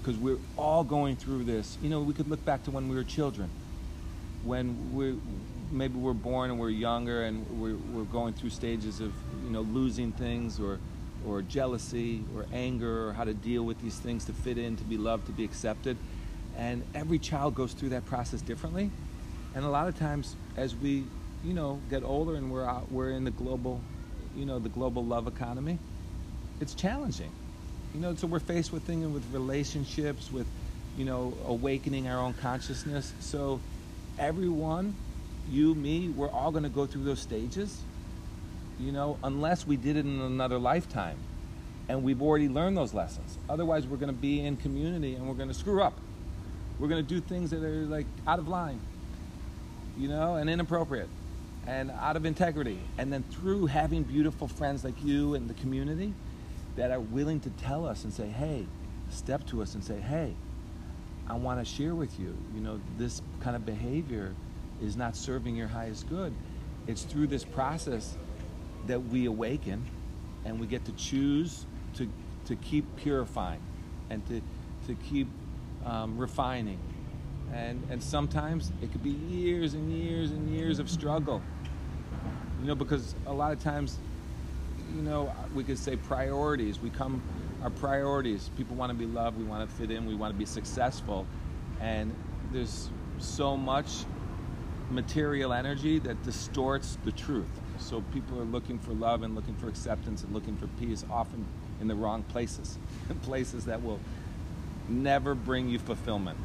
Because 0.00 0.16
we're 0.18 0.38
all 0.56 0.84
going 0.84 1.16
through 1.16 1.44
this. 1.44 1.76
You 1.82 1.90
know, 1.90 2.00
we 2.00 2.14
could 2.14 2.28
look 2.28 2.44
back 2.44 2.62
to 2.64 2.70
when 2.70 2.88
we 2.88 2.96
were 2.96 3.04
children. 3.04 3.50
when 4.44 4.94
we 4.94 5.18
maybe 5.70 5.98
we're 5.98 6.12
born 6.12 6.50
and 6.50 6.58
we're 6.58 6.70
younger 6.70 7.24
and 7.24 7.46
we're, 7.60 7.76
we're 7.92 8.04
going 8.04 8.34
through 8.34 8.50
stages 8.50 9.00
of 9.00 9.12
you 9.44 9.50
know 9.50 9.62
losing 9.62 10.12
things 10.12 10.60
or 10.60 10.78
or 11.26 11.42
jealousy 11.42 12.24
or 12.36 12.46
anger 12.52 13.08
or 13.08 13.12
how 13.12 13.24
to 13.24 13.34
deal 13.34 13.64
with 13.64 13.80
these 13.82 13.98
things 13.98 14.24
to 14.24 14.32
fit 14.32 14.56
in 14.56 14.76
to 14.76 14.84
be 14.84 14.96
loved 14.96 15.26
to 15.26 15.32
be 15.32 15.44
accepted. 15.44 15.96
And 16.56 16.82
every 16.94 17.18
child 17.18 17.54
goes 17.54 17.72
through 17.72 17.90
that 17.90 18.06
process 18.06 18.40
differently. 18.40 18.90
And 19.54 19.64
a 19.64 19.68
lot 19.68 19.88
of 19.88 19.98
times 19.98 20.36
as 20.56 20.74
we 20.74 21.04
you 21.44 21.54
know 21.54 21.80
get 21.90 22.02
older 22.02 22.34
and 22.34 22.50
we're 22.50 22.64
out 22.64 22.90
we're 22.90 23.10
in 23.10 23.24
the 23.24 23.30
global 23.30 23.80
you 24.36 24.44
know 24.44 24.58
the 24.58 24.68
global 24.68 25.04
love 25.04 25.26
economy 25.26 25.78
it's 26.60 26.74
challenging. 26.74 27.30
You 27.94 28.00
know 28.00 28.14
so 28.14 28.26
we're 28.26 28.40
faced 28.40 28.72
with 28.72 28.82
things 28.84 29.06
with 29.06 29.24
relationships 29.32 30.32
with 30.32 30.46
you 30.96 31.04
know 31.04 31.34
awakening 31.46 32.08
our 32.08 32.18
own 32.18 32.34
consciousness. 32.34 33.12
So 33.20 33.60
everyone 34.18 34.94
you 35.50 35.74
me 35.74 36.08
we're 36.08 36.30
all 36.30 36.50
going 36.50 36.62
to 36.62 36.68
go 36.68 36.86
through 36.86 37.04
those 37.04 37.20
stages 37.20 37.80
you 38.78 38.92
know 38.92 39.18
unless 39.24 39.66
we 39.66 39.76
did 39.76 39.96
it 39.96 40.04
in 40.04 40.20
another 40.20 40.58
lifetime 40.58 41.18
and 41.88 42.02
we've 42.02 42.20
already 42.20 42.48
learned 42.48 42.76
those 42.76 42.92
lessons. 42.92 43.38
Otherwise 43.48 43.86
we're 43.86 43.96
going 43.96 44.14
to 44.14 44.20
be 44.20 44.40
in 44.44 44.56
community 44.56 45.14
and 45.14 45.26
we're 45.26 45.34
going 45.34 45.48
to 45.48 45.54
screw 45.54 45.82
up. 45.82 45.98
We're 46.78 46.88
going 46.88 47.04
to 47.04 47.14
do 47.14 47.20
things 47.20 47.50
that 47.50 47.62
are 47.64 47.86
like 47.86 48.06
out 48.26 48.38
of 48.38 48.48
line 48.48 48.80
you 49.96 50.08
know 50.08 50.36
and 50.36 50.48
inappropriate 50.48 51.08
and 51.66 51.90
out 51.90 52.16
of 52.16 52.24
integrity. 52.24 52.78
And 52.98 53.12
then 53.12 53.24
through 53.24 53.66
having 53.66 54.02
beautiful 54.02 54.48
friends 54.48 54.84
like 54.84 55.02
you 55.02 55.34
and 55.34 55.48
the 55.48 55.54
community 55.54 56.14
that 56.76 56.90
are 56.90 57.00
willing 57.00 57.40
to 57.40 57.50
tell 57.50 57.86
us 57.86 58.04
and 58.04 58.12
say 58.12 58.28
hey 58.28 58.66
step 59.10 59.46
to 59.46 59.62
us 59.62 59.74
and 59.74 59.82
say 59.82 59.98
hey 59.98 60.34
i 61.28 61.34
want 61.34 61.58
to 61.58 61.64
share 61.64 61.94
with 61.94 62.20
you 62.20 62.36
you 62.54 62.60
know 62.60 62.78
this 62.98 63.22
kind 63.40 63.56
of 63.56 63.64
behavior 63.64 64.34
is 64.82 64.96
not 64.96 65.16
serving 65.16 65.56
your 65.56 65.68
highest 65.68 66.08
good. 66.08 66.32
It's 66.86 67.02
through 67.02 67.26
this 67.26 67.44
process 67.44 68.16
that 68.86 69.00
we 69.00 69.26
awaken 69.26 69.84
and 70.44 70.58
we 70.58 70.66
get 70.66 70.84
to 70.86 70.92
choose 70.92 71.66
to, 71.94 72.08
to 72.46 72.56
keep 72.56 72.84
purifying 72.96 73.60
and 74.10 74.26
to, 74.28 74.40
to 74.86 74.94
keep 74.94 75.28
um, 75.84 76.16
refining. 76.18 76.78
And, 77.52 77.82
and 77.90 78.02
sometimes 78.02 78.72
it 78.82 78.92
could 78.92 79.02
be 79.02 79.10
years 79.10 79.74
and 79.74 79.92
years 79.92 80.30
and 80.30 80.50
years 80.50 80.78
of 80.78 80.90
struggle. 80.90 81.42
You 82.60 82.66
know 82.66 82.74
because 82.74 83.14
a 83.26 83.32
lot 83.32 83.52
of 83.52 83.62
times 83.62 83.98
you 84.94 85.02
know 85.02 85.32
we 85.54 85.64
could 85.64 85.78
say 85.78 85.96
priorities. 85.96 86.80
We 86.80 86.90
come 86.90 87.22
our 87.62 87.70
priorities 87.70 88.50
people 88.56 88.76
want 88.76 88.90
to 88.90 88.96
be 88.96 89.06
loved 89.06 89.36
we 89.36 89.42
want 89.42 89.68
to 89.68 89.76
fit 89.76 89.90
in 89.90 90.06
we 90.06 90.14
want 90.14 90.32
to 90.32 90.38
be 90.38 90.44
successful. 90.44 91.26
And 91.80 92.14
there's 92.52 92.90
so 93.18 93.56
much 93.56 94.04
material 94.90 95.52
energy 95.52 95.98
that 96.00 96.22
distorts 96.22 96.98
the 97.04 97.12
truth. 97.12 97.48
So 97.78 98.02
people 98.12 98.40
are 98.40 98.44
looking 98.44 98.78
for 98.78 98.92
love 98.92 99.22
and 99.22 99.34
looking 99.34 99.54
for 99.56 99.68
acceptance 99.68 100.22
and 100.24 100.32
looking 100.32 100.56
for 100.56 100.66
peace 100.80 101.04
often 101.10 101.46
in 101.80 101.88
the 101.88 101.94
wrong 101.94 102.22
places. 102.24 102.78
Places 103.22 103.64
that 103.66 103.82
will 103.82 104.00
never 104.88 105.34
bring 105.34 105.68
you 105.68 105.78
fulfillment. 105.78 106.38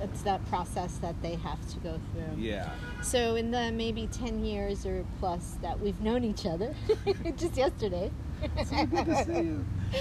It's 0.00 0.22
that 0.22 0.44
process 0.48 0.96
that 0.98 1.20
they 1.22 1.34
have 1.36 1.58
to 1.70 1.78
go 1.78 2.00
through. 2.12 2.40
yeah. 2.42 2.70
So 3.02 3.34
in 3.34 3.50
the 3.50 3.72
maybe 3.72 4.08
10 4.12 4.44
years 4.44 4.86
or 4.86 5.04
plus 5.18 5.56
that 5.62 5.78
we've 5.80 6.00
known 6.00 6.24
each 6.24 6.46
other, 6.46 6.74
just 7.36 7.56
yesterday. 7.56 8.10
So 8.64 8.86
good 8.86 9.06
to 9.06 9.24
see 9.24 9.56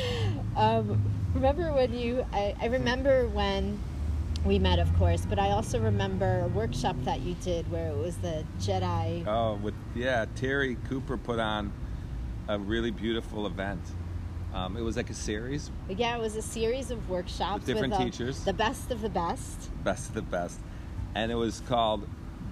um, 0.56 1.02
remember 1.34 1.74
when 1.74 1.94
you, 1.94 2.26
I, 2.32 2.56
I 2.62 2.68
remember 2.68 3.28
when 3.28 3.80
we 4.48 4.58
met, 4.58 4.80
of 4.80 4.94
course, 4.98 5.26
but 5.26 5.38
I 5.38 5.52
also 5.52 5.80
remember 5.80 6.42
a 6.42 6.48
workshop 6.48 6.96
that 7.04 7.20
you 7.20 7.36
did 7.44 7.70
where 7.70 7.90
it 7.90 7.98
was 7.98 8.16
the 8.18 8.46
Jedi. 8.60 9.28
Oh, 9.28 9.56
with 9.62 9.74
yeah, 9.94 10.26
Terry 10.36 10.78
Cooper 10.88 11.18
put 11.18 11.40
on 11.40 11.74
a 12.48 12.58
really 12.58 12.92
beautiful 12.92 13.46
event. 13.46 13.82
Um, 14.54 14.78
it 14.78 14.82
was 14.82 14.96
like 14.96 15.10
a 15.10 15.14
series, 15.14 15.70
Yeah, 15.90 16.16
it 16.16 16.22
was 16.22 16.38
a 16.38 16.42
series 16.42 16.90
of 16.90 17.10
workshops 17.10 17.66
With 17.66 17.76
different 17.76 17.94
uh, 17.94 17.98
teachers. 17.98 18.44
The 18.46 18.54
best 18.54 18.90
of 18.92 19.02
the 19.02 19.10
best. 19.10 19.70
best 19.84 20.08
of 20.08 20.16
the 20.16 20.22
best, 20.22 20.60
and 21.14 21.32
it 21.32 21.36
was 21.36 21.62
called 21.68 22.08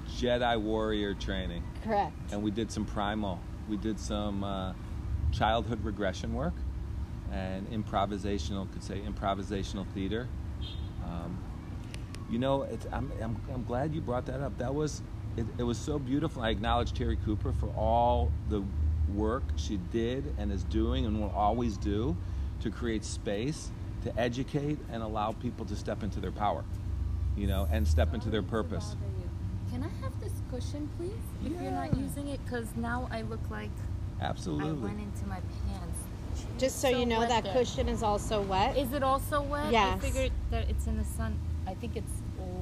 Jedi 0.09 0.59
Warrior 0.61 1.13
Training. 1.13 1.63
Correct. 1.83 2.13
And 2.31 2.43
we 2.43 2.51
did 2.51 2.69
some 2.69 2.85
primal, 2.85 3.39
we 3.69 3.77
did 3.77 3.99
some 3.99 4.43
uh, 4.43 4.73
childhood 5.31 5.83
regression 5.83 6.33
work, 6.33 6.53
and 7.31 7.65
improvisational, 7.71 8.71
could 8.73 8.83
say 8.83 8.99
improvisational 8.99 9.87
theater. 9.93 10.27
Um, 11.05 11.37
you 12.29 12.39
know, 12.39 12.63
it's, 12.63 12.85
I'm, 12.91 13.11
I'm, 13.21 13.35
I'm 13.53 13.63
glad 13.63 13.93
you 13.93 14.01
brought 14.01 14.25
that 14.27 14.41
up. 14.41 14.57
That 14.57 14.73
was, 14.73 15.01
it, 15.37 15.45
it 15.57 15.63
was 15.63 15.77
so 15.77 15.99
beautiful. 15.99 16.41
I 16.41 16.49
acknowledge 16.49 16.93
Terry 16.93 17.17
Cooper 17.25 17.53
for 17.53 17.67
all 17.77 18.31
the 18.49 18.63
work 19.13 19.43
she 19.55 19.77
did 19.91 20.33
and 20.37 20.51
is 20.51 20.63
doing 20.65 21.05
and 21.05 21.19
will 21.21 21.33
always 21.35 21.77
do 21.77 22.15
to 22.61 22.71
create 22.71 23.03
space, 23.03 23.69
to 24.03 24.19
educate 24.19 24.79
and 24.91 25.03
allow 25.03 25.31
people 25.33 25.65
to 25.65 25.75
step 25.75 26.03
into 26.03 26.19
their 26.19 26.31
power, 26.31 26.63
you 27.35 27.47
know, 27.47 27.67
and 27.71 27.87
step 27.87 28.13
into 28.13 28.29
their 28.29 28.43
purpose. 28.43 28.95
Can 29.71 29.83
I 29.83 30.03
have 30.03 30.19
this 30.21 30.31
cushion, 30.49 30.89
please? 30.97 31.11
If 31.45 31.61
you're 31.61 31.71
not 31.71 31.95
using 31.97 32.29
it, 32.29 32.39
because 32.45 32.67
now 32.75 33.07
I 33.11 33.23
look 33.23 33.41
like 33.51 33.69
I 34.21 34.25
Absolutely. 34.25 34.87
went 34.87 34.99
into 34.99 35.27
my 35.27 35.39
pants. 35.67 35.99
Just 36.57 36.79
so, 36.79 36.91
So 36.91 36.97
you 36.97 37.05
know, 37.05 37.21
that 37.27 37.43
there. 37.43 37.53
cushion 37.53 37.89
is 37.89 38.01
also 38.03 38.41
wet. 38.41 38.77
Is 38.77 38.93
it 38.93 39.03
also 39.03 39.41
wet? 39.41 39.71
Yes. 39.71 39.97
I 39.97 39.99
figured 39.99 40.31
that 40.51 40.69
it's 40.69 40.87
in 40.87 40.97
the 40.97 41.03
sun. 41.03 41.37
I 41.67 41.73
think 41.73 41.95
it's 41.95 42.11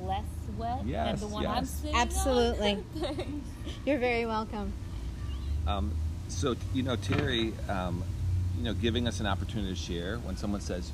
less 0.04 0.24
wet 0.58 0.80
than 0.80 0.88
Yes, 0.88 1.20
the 1.20 1.28
one 1.28 1.46
I'm 1.46 1.64
yes. 1.64 1.70
sitting. 1.70 1.96
Absolutely. 1.96 2.84
Thanks. 2.96 3.32
You're 3.86 4.00
very 4.00 4.26
welcome. 4.26 4.72
Um, 5.68 5.92
so 6.28 6.56
you 6.74 6.84
know, 6.84 6.96
Terry, 6.96 7.54
um, 7.70 8.04
you 8.58 8.64
know, 8.64 8.74
giving 8.74 9.08
us 9.08 9.20
an 9.20 9.28
opportunity 9.28 9.74
to 9.74 9.80
share. 9.80 10.18
When 10.20 10.38
someone 10.38 10.62
says, 10.62 10.92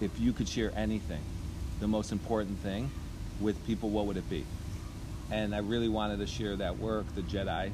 "If 0.00 0.18
you 0.18 0.32
could 0.32 0.48
share 0.48 0.72
anything, 0.76 1.20
the 1.80 1.88
most 1.88 2.12
important 2.12 2.58
thing 2.60 2.90
with 3.40 3.64
people, 3.66 3.90
what 3.90 4.06
would 4.06 4.16
it 4.16 4.28
be?" 4.28 4.44
And 5.30 5.54
I 5.54 5.58
really 5.58 5.88
wanted 5.88 6.18
to 6.20 6.26
share 6.26 6.56
that 6.56 6.78
work, 6.78 7.06
the 7.14 7.22
Jedi 7.22 7.70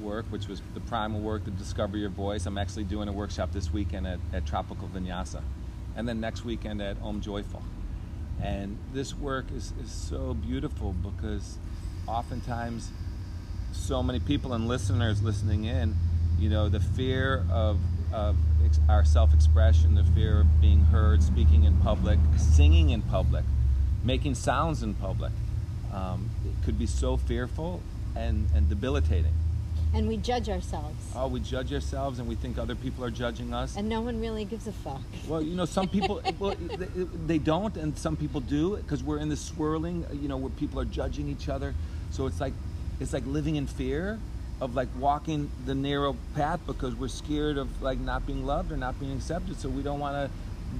work, 0.00 0.24
which 0.30 0.48
was 0.48 0.60
the 0.72 0.80
primal 0.80 1.20
work, 1.20 1.44
the 1.44 1.50
discover 1.50 1.96
your 1.96 2.08
voice. 2.10 2.46
I'm 2.46 2.58
actually 2.58 2.84
doing 2.84 3.08
a 3.08 3.12
workshop 3.12 3.52
this 3.52 3.72
weekend 3.72 4.06
at, 4.06 4.18
at 4.32 4.46
Tropical 4.46 4.88
Vinyasa, 4.88 5.42
and 5.96 6.08
then 6.08 6.20
next 6.20 6.44
weekend 6.44 6.80
at 6.82 6.96
Om 7.02 7.20
Joyful. 7.20 7.62
And 8.42 8.78
this 8.92 9.14
work 9.14 9.46
is, 9.54 9.72
is 9.82 9.90
so 9.90 10.34
beautiful 10.34 10.92
because 10.92 11.58
oftentimes 12.06 12.90
so 13.72 14.02
many 14.02 14.20
people 14.20 14.52
and 14.52 14.68
listeners 14.68 15.22
listening 15.22 15.64
in, 15.64 15.94
you 16.38 16.48
know, 16.48 16.68
the 16.68 16.80
fear 16.80 17.44
of, 17.50 17.78
of 18.12 18.36
ex- 18.64 18.80
our 18.88 19.04
self 19.04 19.32
expression, 19.34 19.94
the 19.94 20.04
fear 20.04 20.40
of 20.40 20.60
being 20.60 20.80
heard, 20.80 21.22
speaking 21.22 21.64
in 21.64 21.76
public, 21.78 22.18
singing 22.36 22.90
in 22.90 23.02
public, 23.02 23.44
making 24.02 24.34
sounds 24.34 24.82
in 24.82 24.94
public, 24.94 25.32
um, 25.92 26.30
it 26.44 26.64
could 26.64 26.78
be 26.78 26.86
so 26.86 27.16
fearful 27.16 27.82
and, 28.16 28.48
and 28.54 28.68
debilitating. 28.68 29.34
And 29.94 30.08
we 30.08 30.16
judge 30.16 30.48
ourselves. 30.48 30.96
Oh, 31.14 31.28
we 31.28 31.38
judge 31.38 31.72
ourselves 31.72 32.18
and 32.18 32.28
we 32.28 32.34
think 32.34 32.58
other 32.58 32.74
people 32.74 33.04
are 33.04 33.10
judging 33.10 33.54
us. 33.54 33.76
And 33.76 33.88
no 33.88 34.00
one 34.00 34.20
really 34.20 34.44
gives 34.44 34.66
a 34.66 34.72
fuck. 34.72 35.00
Well, 35.28 35.40
you 35.40 35.54
know, 35.54 35.64
some 35.64 35.88
people 35.88 36.20
well, 36.40 36.56
they, 36.56 37.04
they 37.26 37.38
don't, 37.38 37.76
and 37.76 37.96
some 37.96 38.16
people 38.16 38.40
do, 38.40 38.76
because 38.76 39.04
we're 39.04 39.18
in 39.18 39.28
this 39.28 39.40
swirling, 39.40 40.04
you 40.12 40.28
know, 40.28 40.36
where 40.36 40.50
people 40.50 40.80
are 40.80 40.84
judging 40.84 41.28
each 41.28 41.48
other. 41.48 41.74
So 42.10 42.26
it's 42.26 42.40
like, 42.40 42.54
it's 42.98 43.12
like 43.12 43.24
living 43.26 43.56
in 43.56 43.66
fear 43.66 44.18
of 44.60 44.74
like 44.74 44.88
walking 44.98 45.50
the 45.66 45.74
narrow 45.74 46.16
path 46.34 46.60
because 46.66 46.94
we're 46.94 47.08
scared 47.08 47.58
of 47.58 47.82
like 47.82 47.98
not 47.98 48.26
being 48.26 48.46
loved 48.46 48.72
or 48.72 48.76
not 48.76 48.98
being 48.98 49.12
accepted. 49.12 49.60
So 49.60 49.68
we 49.68 49.82
don't 49.82 50.00
want 50.00 50.30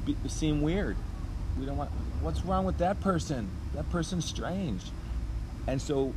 to 0.07 0.29
seem 0.29 0.63
weird. 0.63 0.97
We 1.59 1.67
don't 1.67 1.77
want. 1.77 1.91
What's 2.21 2.45
wrong 2.45 2.65
with 2.65 2.79
that 2.79 3.01
person? 3.01 3.49
That 3.75 3.89
person's 3.91 4.25
strange. 4.25 4.83
And 5.67 5.81
so, 5.81 6.13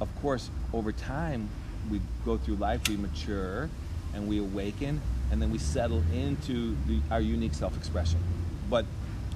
of 0.00 0.08
course, 0.20 0.50
over 0.72 0.92
time, 0.92 1.48
we 1.90 2.00
go 2.24 2.36
through 2.36 2.56
life, 2.56 2.88
we 2.88 2.96
mature, 2.96 3.68
and 4.14 4.28
we 4.28 4.38
awaken, 4.38 5.00
and 5.30 5.40
then 5.40 5.50
we 5.50 5.58
settle 5.58 6.02
into 6.12 6.76
the, 6.86 7.00
our 7.10 7.20
unique 7.20 7.54
self-expression. 7.54 8.18
But 8.70 8.86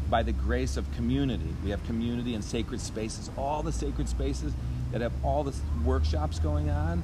by 0.08 0.22
the 0.22 0.32
grace 0.32 0.76
of 0.76 0.90
community, 0.92 1.54
we 1.62 1.70
have 1.70 1.84
community 1.86 2.34
and 2.34 2.42
sacred 2.42 2.80
spaces, 2.80 3.30
all 3.36 3.62
the 3.62 3.72
sacred 3.72 4.08
spaces 4.08 4.52
that 4.92 5.00
have 5.00 5.12
all 5.22 5.44
the 5.44 5.54
workshops 5.84 6.38
going 6.38 6.70
on, 6.70 7.02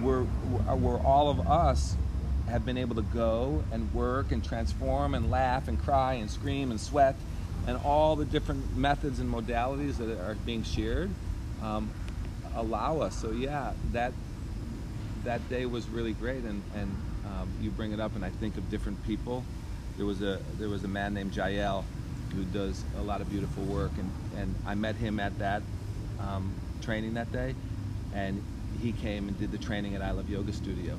where, 0.00 0.22
where 0.22 0.98
all 0.98 1.28
of 1.30 1.46
us 1.48 1.96
have 2.48 2.64
been 2.64 2.78
able 2.78 2.94
to 2.94 3.02
go 3.02 3.62
and 3.72 3.92
work 3.92 4.30
and 4.32 4.44
transform 4.44 5.14
and 5.14 5.30
laugh 5.30 5.68
and 5.68 5.82
cry 5.82 6.14
and 6.14 6.30
scream 6.30 6.70
and 6.70 6.80
sweat 6.80 7.16
and 7.66 7.76
all 7.84 8.14
the 8.16 8.24
different 8.24 8.76
methods 8.76 9.18
and 9.18 9.32
modalities 9.32 9.96
that 9.96 10.08
are 10.20 10.36
being 10.46 10.62
shared 10.62 11.10
um, 11.62 11.90
allow 12.54 13.00
us. 13.00 13.16
So 13.20 13.32
yeah, 13.32 13.72
that 13.92 14.12
that 15.26 15.48
day 15.50 15.66
was 15.66 15.86
really 15.88 16.12
great, 16.12 16.44
and 16.44 16.62
and 16.74 16.96
um, 17.26 17.48
you 17.60 17.70
bring 17.70 17.92
it 17.92 18.00
up, 18.00 18.14
and 18.14 18.24
I 18.24 18.30
think 18.30 18.56
of 18.56 18.70
different 18.70 19.04
people. 19.04 19.44
There 19.96 20.06
was 20.06 20.22
a 20.22 20.40
there 20.58 20.68
was 20.68 20.84
a 20.84 20.88
man 20.88 21.14
named 21.14 21.36
Jael 21.36 21.84
who 22.34 22.44
does 22.44 22.82
a 22.98 23.02
lot 23.02 23.20
of 23.20 23.28
beautiful 23.28 23.64
work, 23.64 23.90
and 23.98 24.10
and 24.36 24.54
I 24.66 24.74
met 24.74 24.96
him 24.96 25.20
at 25.20 25.38
that 25.38 25.62
um, 26.20 26.54
training 26.80 27.14
that 27.14 27.30
day, 27.32 27.54
and 28.14 28.42
he 28.80 28.92
came 28.92 29.28
and 29.28 29.38
did 29.38 29.52
the 29.52 29.58
training 29.58 29.94
at 29.94 30.02
I 30.02 30.12
Love 30.12 30.30
Yoga 30.30 30.52
Studio, 30.52 30.96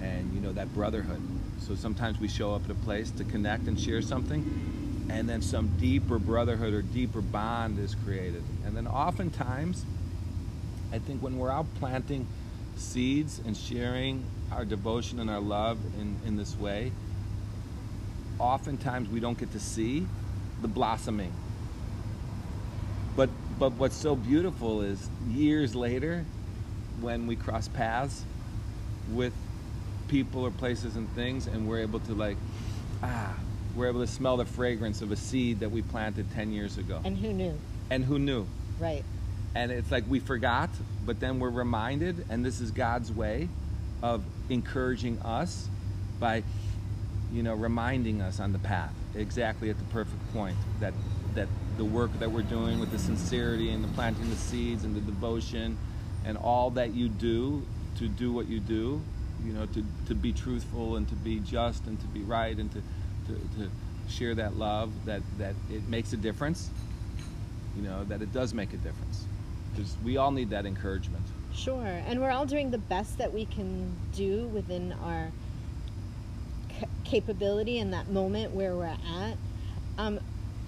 and 0.00 0.32
you 0.34 0.40
know 0.40 0.52
that 0.52 0.72
brotherhood. 0.74 1.20
So 1.58 1.74
sometimes 1.74 2.20
we 2.20 2.28
show 2.28 2.54
up 2.54 2.64
at 2.64 2.70
a 2.70 2.80
place 2.86 3.10
to 3.12 3.24
connect 3.24 3.68
and 3.68 3.80
share 3.80 4.02
something, 4.02 5.06
and 5.08 5.28
then 5.28 5.40
some 5.40 5.68
deeper 5.78 6.18
brotherhood 6.18 6.74
or 6.74 6.82
deeper 6.82 7.22
bond 7.22 7.78
is 7.78 7.94
created. 8.04 8.42
And 8.66 8.76
then 8.76 8.86
oftentimes, 8.86 9.86
I 10.92 10.98
think 10.98 11.22
when 11.22 11.38
we're 11.38 11.50
out 11.50 11.66
planting 11.76 12.26
seeds 12.82 13.40
and 13.46 13.56
sharing 13.56 14.24
our 14.50 14.64
devotion 14.64 15.20
and 15.20 15.30
our 15.30 15.40
love 15.40 15.78
in, 15.98 16.16
in 16.26 16.36
this 16.36 16.56
way, 16.58 16.92
oftentimes 18.38 19.08
we 19.08 19.20
don't 19.20 19.38
get 19.38 19.52
to 19.52 19.60
see 19.60 20.06
the 20.60 20.68
blossoming. 20.68 21.32
But 23.16 23.30
but 23.58 23.72
what's 23.72 23.96
so 23.96 24.16
beautiful 24.16 24.82
is 24.82 25.08
years 25.28 25.74
later, 25.74 26.24
when 27.00 27.26
we 27.26 27.36
cross 27.36 27.68
paths 27.68 28.24
with 29.12 29.32
people 30.08 30.44
or 30.44 30.50
places 30.50 30.96
and 30.96 31.08
things, 31.14 31.46
and 31.46 31.68
we're 31.68 31.80
able 31.80 32.00
to 32.00 32.14
like, 32.14 32.36
ah, 33.02 33.34
we're 33.76 33.88
able 33.88 34.00
to 34.00 34.06
smell 34.06 34.36
the 34.36 34.44
fragrance 34.44 35.02
of 35.02 35.12
a 35.12 35.16
seed 35.16 35.60
that 35.60 35.70
we 35.70 35.82
planted 35.82 36.30
ten 36.32 36.52
years 36.52 36.78
ago. 36.78 37.00
And 37.04 37.16
who 37.16 37.32
knew? 37.32 37.58
And 37.90 38.04
who 38.04 38.18
knew? 38.18 38.46
Right. 38.80 39.04
And 39.54 39.70
it's 39.70 39.90
like 39.90 40.04
we 40.08 40.18
forgot, 40.18 40.70
but 41.04 41.20
then 41.20 41.38
we're 41.38 41.50
reminded, 41.50 42.24
and 42.30 42.44
this 42.44 42.60
is 42.60 42.70
God's 42.70 43.12
way 43.12 43.48
of 44.02 44.24
encouraging 44.48 45.18
us 45.20 45.68
by, 46.18 46.42
you 47.32 47.42
know, 47.42 47.54
reminding 47.54 48.22
us 48.22 48.40
on 48.40 48.52
the 48.52 48.58
path 48.58 48.94
exactly 49.14 49.68
at 49.68 49.78
the 49.78 49.84
perfect 49.84 50.32
point 50.32 50.56
that 50.80 50.94
that 51.34 51.48
the 51.76 51.84
work 51.84 52.10
that 52.18 52.30
we're 52.30 52.42
doing 52.42 52.78
with 52.78 52.90
the 52.90 52.98
sincerity 52.98 53.70
and 53.70 53.82
the 53.82 53.88
planting 53.88 54.28
the 54.28 54.36
seeds 54.36 54.84
and 54.84 54.94
the 54.94 55.00
devotion 55.00 55.76
and 56.24 56.36
all 56.36 56.70
that 56.70 56.92
you 56.92 57.08
do 57.08 57.62
to 57.98 58.08
do 58.08 58.32
what 58.32 58.48
you 58.48 58.60
do, 58.60 59.00
you 59.44 59.52
know, 59.52 59.66
to, 59.66 59.84
to 60.06 60.14
be 60.14 60.32
truthful 60.32 60.96
and 60.96 61.08
to 61.08 61.14
be 61.14 61.40
just 61.40 61.86
and 61.86 62.00
to 62.00 62.06
be 62.08 62.20
right 62.20 62.56
and 62.56 62.70
to, 62.72 62.82
to, 63.26 63.34
to 63.58 63.70
share 64.08 64.34
that 64.34 64.56
love, 64.56 64.90
that, 65.06 65.22
that 65.38 65.54
it 65.70 65.88
makes 65.88 66.12
a 66.12 66.16
difference, 66.16 66.70
you 67.76 67.82
know, 67.82 68.04
that 68.04 68.22
it 68.22 68.32
does 68.32 68.52
make 68.54 68.72
a 68.72 68.76
difference. 68.78 69.24
Because 69.74 69.96
we 70.04 70.16
all 70.16 70.30
need 70.30 70.50
that 70.50 70.66
encouragement. 70.66 71.24
Sure. 71.54 71.86
And 72.06 72.20
we're 72.20 72.30
all 72.30 72.46
doing 72.46 72.70
the 72.70 72.78
best 72.78 73.18
that 73.18 73.32
we 73.32 73.44
can 73.46 73.94
do 74.14 74.46
within 74.48 74.92
our 75.04 75.28
ca- 76.78 76.86
capability 77.04 77.78
in 77.78 77.90
that 77.90 78.08
moment 78.10 78.52
where 78.54 78.74
we're 78.74 78.84
at. 78.86 79.36
Um, 79.98 80.18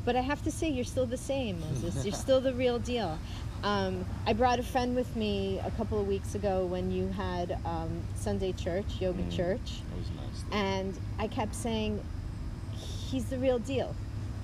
but 0.05 0.17
I 0.17 0.21
have 0.21 0.43
to 0.45 0.51
say, 0.51 0.69
you're 0.69 0.85
still 0.85 1.07
the 1.07 1.17
same, 1.17 1.59
Moses. 1.61 2.05
You're 2.05 2.15
still 2.15 2.41
the 2.41 2.53
real 2.53 2.79
deal. 2.79 3.19
Um, 3.63 4.05
I 4.27 4.35
brought 4.35 4.59
a 4.59 4.63
friend 4.63 4.95
with 4.95 5.17
me 5.17 5.59
a 5.65 5.71
couple 5.73 5.99
of 5.99 6.07
weeks 6.07 6.35
ago 6.35 6.67
when 6.67 6.91
you 6.93 7.09
had 7.09 7.59
um, 7.65 8.03
Sunday 8.15 8.53
church, 8.53 8.85
yoga 9.01 9.23
Mm. 9.23 9.35
church, 9.35 9.81
That 9.91 9.99
was 9.99 10.11
nice. 10.11 10.45
and 10.53 10.95
I 11.19 11.29
kept 11.29 11.55
saying, 11.55 12.03
he's 13.11 13.25
the 13.27 13.39
real 13.39 13.59
deal. 13.59 13.95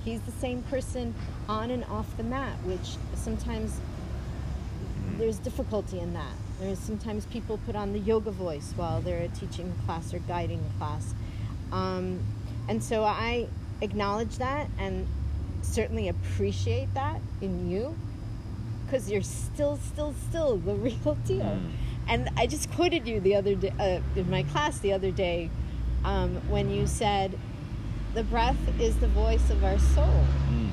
He's 0.07 0.23
the 0.23 0.33
same 0.33 0.63
person 0.63 1.15
on 1.47 1.71
and 1.71 1.85
off 1.85 2.17
the 2.17 2.23
mat, 2.23 2.57
which 2.65 2.97
sometimes 3.15 3.79
there's 5.21 5.39
difficulty 5.39 6.01
in 6.01 6.15
that. 6.15 6.33
There's 6.59 6.79
sometimes 6.79 7.27
people 7.27 7.61
put 7.67 7.77
on 7.77 7.93
the 7.93 7.99
yoga 7.99 8.31
voice 8.31 8.73
while 8.75 9.01
they're 9.01 9.29
teaching 9.39 9.73
class 9.85 10.13
or 10.13 10.19
guiding 10.21 10.65
a 10.75 10.79
class. 10.79 11.15
Um, 11.71 12.21
and 12.69 12.83
so 12.83 13.05
I 13.05 13.47
acknowledge 13.83 14.39
that 14.39 14.69
and 14.79 15.07
certainly 15.63 16.09
appreciate 16.09 16.93
that 16.95 17.21
in 17.41 17.71
you 17.71 17.97
because 18.85 19.11
you're 19.11 19.23
still, 19.23 19.77
still, 19.77 20.15
still 20.29 20.57
the 20.57 20.75
real 20.87 21.15
deal. 21.27 21.45
Mm. 21.45 21.71
And 22.09 22.31
I 22.37 22.47
just 22.47 22.73
quoted 22.73 23.07
you 23.07 23.21
the 23.21 23.37
other 23.37 23.55
day 23.55 23.73
uh, 23.79 24.19
in 24.19 24.29
my 24.31 24.43
class 24.45 24.79
the 24.79 24.93
other 24.93 25.13
day 25.13 25.51
um, 26.05 26.37
when 26.49 26.71
you 26.71 26.87
said, 26.87 27.39
"The 28.15 28.25
breath 28.25 28.59
is 28.81 28.97
the 28.97 29.07
voice 29.07 29.49
of 29.51 29.63
our 29.63 29.79
soul," 29.79 30.25
Mm. 30.51 30.71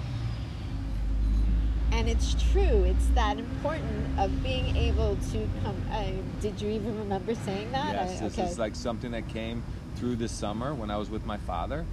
And 1.98 2.08
it's 2.08 2.36
true. 2.52 2.84
It's 2.84 3.08
that 3.16 3.40
important 3.40 4.08
of 4.20 4.44
being 4.44 4.76
able 4.78 5.16
to 5.32 5.50
come. 5.64 5.76
Uh, 5.92 6.12
did 6.40 6.62
you 6.62 6.70
even 6.70 6.98
remember 7.00 7.34
saying 7.34 7.72
that? 7.72 7.94
Yes, 7.94 8.22
I- 8.22 8.26
this 8.26 8.38
is 8.38 8.60
like 8.60 8.76
something 8.76 9.12
that 9.12 9.28
came 9.30 9.64
through 9.96 10.18
this 10.18 10.32
summer 10.32 10.76
when 10.76 10.92
I 10.92 10.98
was 10.98 11.10
with 11.10 11.26
my 11.26 11.38
father, 11.38 11.86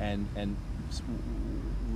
and 0.00 0.26
and 0.34 0.56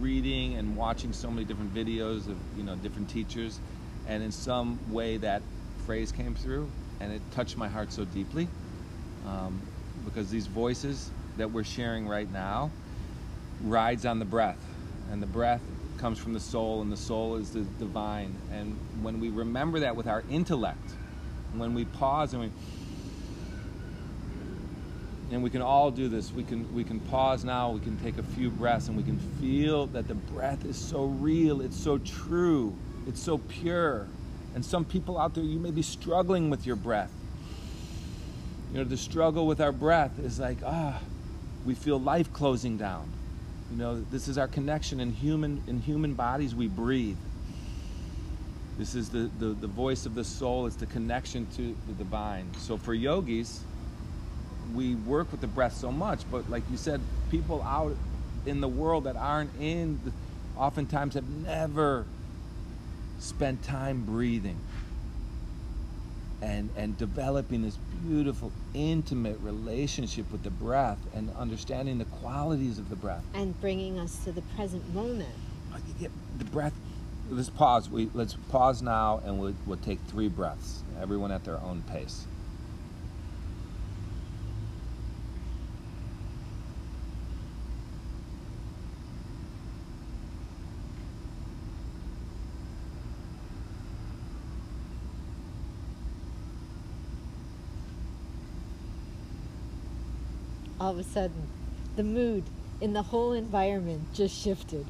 reading 0.01 0.55
and 0.55 0.77
watching 0.77 1.13
so 1.13 1.29
many 1.31 1.45
different 1.45 1.75
videos 1.75 2.29
of 2.29 2.37
you 2.57 2.63
know 2.63 2.77
different 2.77 3.11
teachers, 3.11 3.59
and 4.07 4.23
in 4.23 4.31
some 4.31 4.79
way 4.93 5.17
that 5.17 5.43
phrase 5.85 6.13
came 6.13 6.37
through, 6.37 6.71
and 7.01 7.13
it 7.13 7.21
touched 7.33 7.57
my 7.57 7.67
heart 7.69 7.93
so 7.93 8.05
deeply, 8.05 8.47
um, 9.27 9.61
because 10.05 10.31
these 10.31 10.47
voices 10.47 11.11
that 11.37 11.51
we're 11.51 11.65
sharing 11.65 12.07
right 12.07 12.31
now 12.33 12.71
rides 13.65 14.07
on 14.07 14.21
the 14.21 14.25
breath, 14.25 14.65
and 15.11 15.21
the 15.21 15.27
breath 15.27 15.63
comes 15.99 16.19
from 16.19 16.33
the 16.33 16.41
soul, 16.41 16.83
and 16.83 16.91
the 16.91 16.97
soul 16.97 17.37
is 17.37 17.51
the 17.51 17.61
divine, 17.61 18.35
and 18.53 18.77
when 19.03 19.21
we 19.21 19.29
remember 19.29 19.81
that 19.81 19.97
with 19.97 20.07
our 20.07 20.23
intellect, 20.31 20.91
when 21.55 21.75
we 21.75 21.85
pause 21.85 22.33
and 22.33 22.43
we 22.43 22.51
and 25.31 25.43
we 25.43 25.51
can 25.51 25.61
all 25.61 25.91
do 25.91 26.09
this 26.09 26.33
we 26.33 26.43
can 26.43 26.75
we 26.75 26.83
can 26.83 27.01
pause 27.01 27.45
now 27.45 27.71
we 27.71 27.81
can 27.81 27.99
take 27.99 28.17
a 28.17 28.23
few 28.23 28.49
breaths 28.49 28.89
and 28.89 28.97
we 28.97 29.03
can 29.03 29.19
feel 29.39 29.87
that 29.89 30.09
the 30.09 30.15
breath 30.15 30.65
is 30.65 30.75
so 30.75 31.05
real 31.05 31.61
it's 31.61 31.77
so 31.77 31.99
true 31.99 32.75
it's 33.09 33.23
so 33.23 33.39
pure. 33.39 34.07
And 34.55 34.63
some 34.63 34.85
people 34.85 35.19
out 35.19 35.35
there 35.35 35.43
you 35.43 35.59
may 35.59 35.71
be 35.71 35.81
struggling 35.81 36.51
with 36.51 36.67
your 36.67 36.77
breath. 36.77 37.11
You 38.71 38.79
know 38.79 38.85
the 38.85 38.99
struggle 38.99 39.47
with 39.47 39.63
our 39.63 39.73
breath 39.73 40.19
is 40.19 40.39
like 40.39 40.59
ah 40.63 41.01
we 41.65 41.75
feel 41.75 41.99
life 41.99 42.31
closing 42.35 42.77
down 42.77 43.11
you 43.71 43.77
know 43.77 44.01
this 44.11 44.29
is 44.29 44.39
our 44.39 44.49
connection 44.49 45.01
in 45.01 45.13
human 45.13 45.63
in 45.67 45.81
human 45.81 46.15
bodies 46.15 46.55
we 46.55 46.69
breathe. 46.69 47.17
This 48.79 48.95
is 48.95 49.09
the, 49.11 49.29
the, 49.41 49.47
the 49.47 49.67
voice 49.67 50.07
of 50.07 50.15
the 50.15 50.23
soul. 50.23 50.67
It's 50.67 50.77
the 50.77 50.87
connection 50.87 51.49
to 51.57 51.77
the 51.89 51.95
divine. 51.95 52.49
So 52.59 52.77
for 52.77 52.95
yogis 52.95 53.61
we 54.75 54.95
work 54.95 55.31
with 55.33 55.41
the 55.41 55.47
breath 55.47 55.75
so 55.75 55.91
much, 55.91 56.21
but 56.31 56.49
like 56.51 56.63
you 56.71 56.77
said, 56.77 57.01
people 57.31 57.63
out 57.63 57.97
in 58.47 58.61
the 58.61 58.69
world 58.69 59.05
that 59.05 59.17
aren't 59.17 59.51
in, 59.59 59.99
the, 60.05 60.13
oftentimes 60.59 61.15
have 61.15 61.29
never 61.29 62.05
spent 63.19 63.63
time 63.63 64.05
breathing 64.05 64.59
and 66.41 66.71
and 66.77 66.97
developing 66.97 67.63
this 67.63 67.77
beautiful, 68.07 68.53
intimate 68.75 69.39
relationship 69.41 70.31
with 70.33 70.43
the 70.43 70.51
breath 70.51 70.99
and 71.15 71.31
understanding 71.37 71.99
the 71.99 72.05
qualities 72.07 72.79
of 72.79 72.89
the 72.91 72.97
breath. 72.97 73.23
and 73.35 73.59
bringing 73.61 73.99
us 73.99 74.17
to 74.25 74.33
the 74.33 74.43
present 74.57 74.95
moment. 74.95 75.29
Like, 75.73 75.83
you 75.87 75.95
get 76.01 76.11
the 76.39 76.45
breath. 76.47 76.75
Let's 77.31 77.51
pause. 77.51 77.91
We 77.91 78.09
let's 78.15 78.35
pause 78.49 78.81
now, 78.81 79.21
and 79.25 79.39
we'll 79.39 79.55
we'll 79.67 79.77
take 79.79 80.01
three 80.09 80.29
breaths. 80.29 80.83
Everyone 81.01 81.31
at 81.31 81.45
their 81.45 81.61
own 81.61 81.83
pace. 81.91 82.27
All 100.89 100.99
of 100.99 101.01
a 101.01 101.11
sudden, 101.11 101.47
the 101.97 102.03
mood 102.03 102.45
in 102.81 102.95
the 102.95 103.03
whole 103.03 103.35
environment 103.35 104.15
just 104.15 104.35
shifted. 104.35 104.87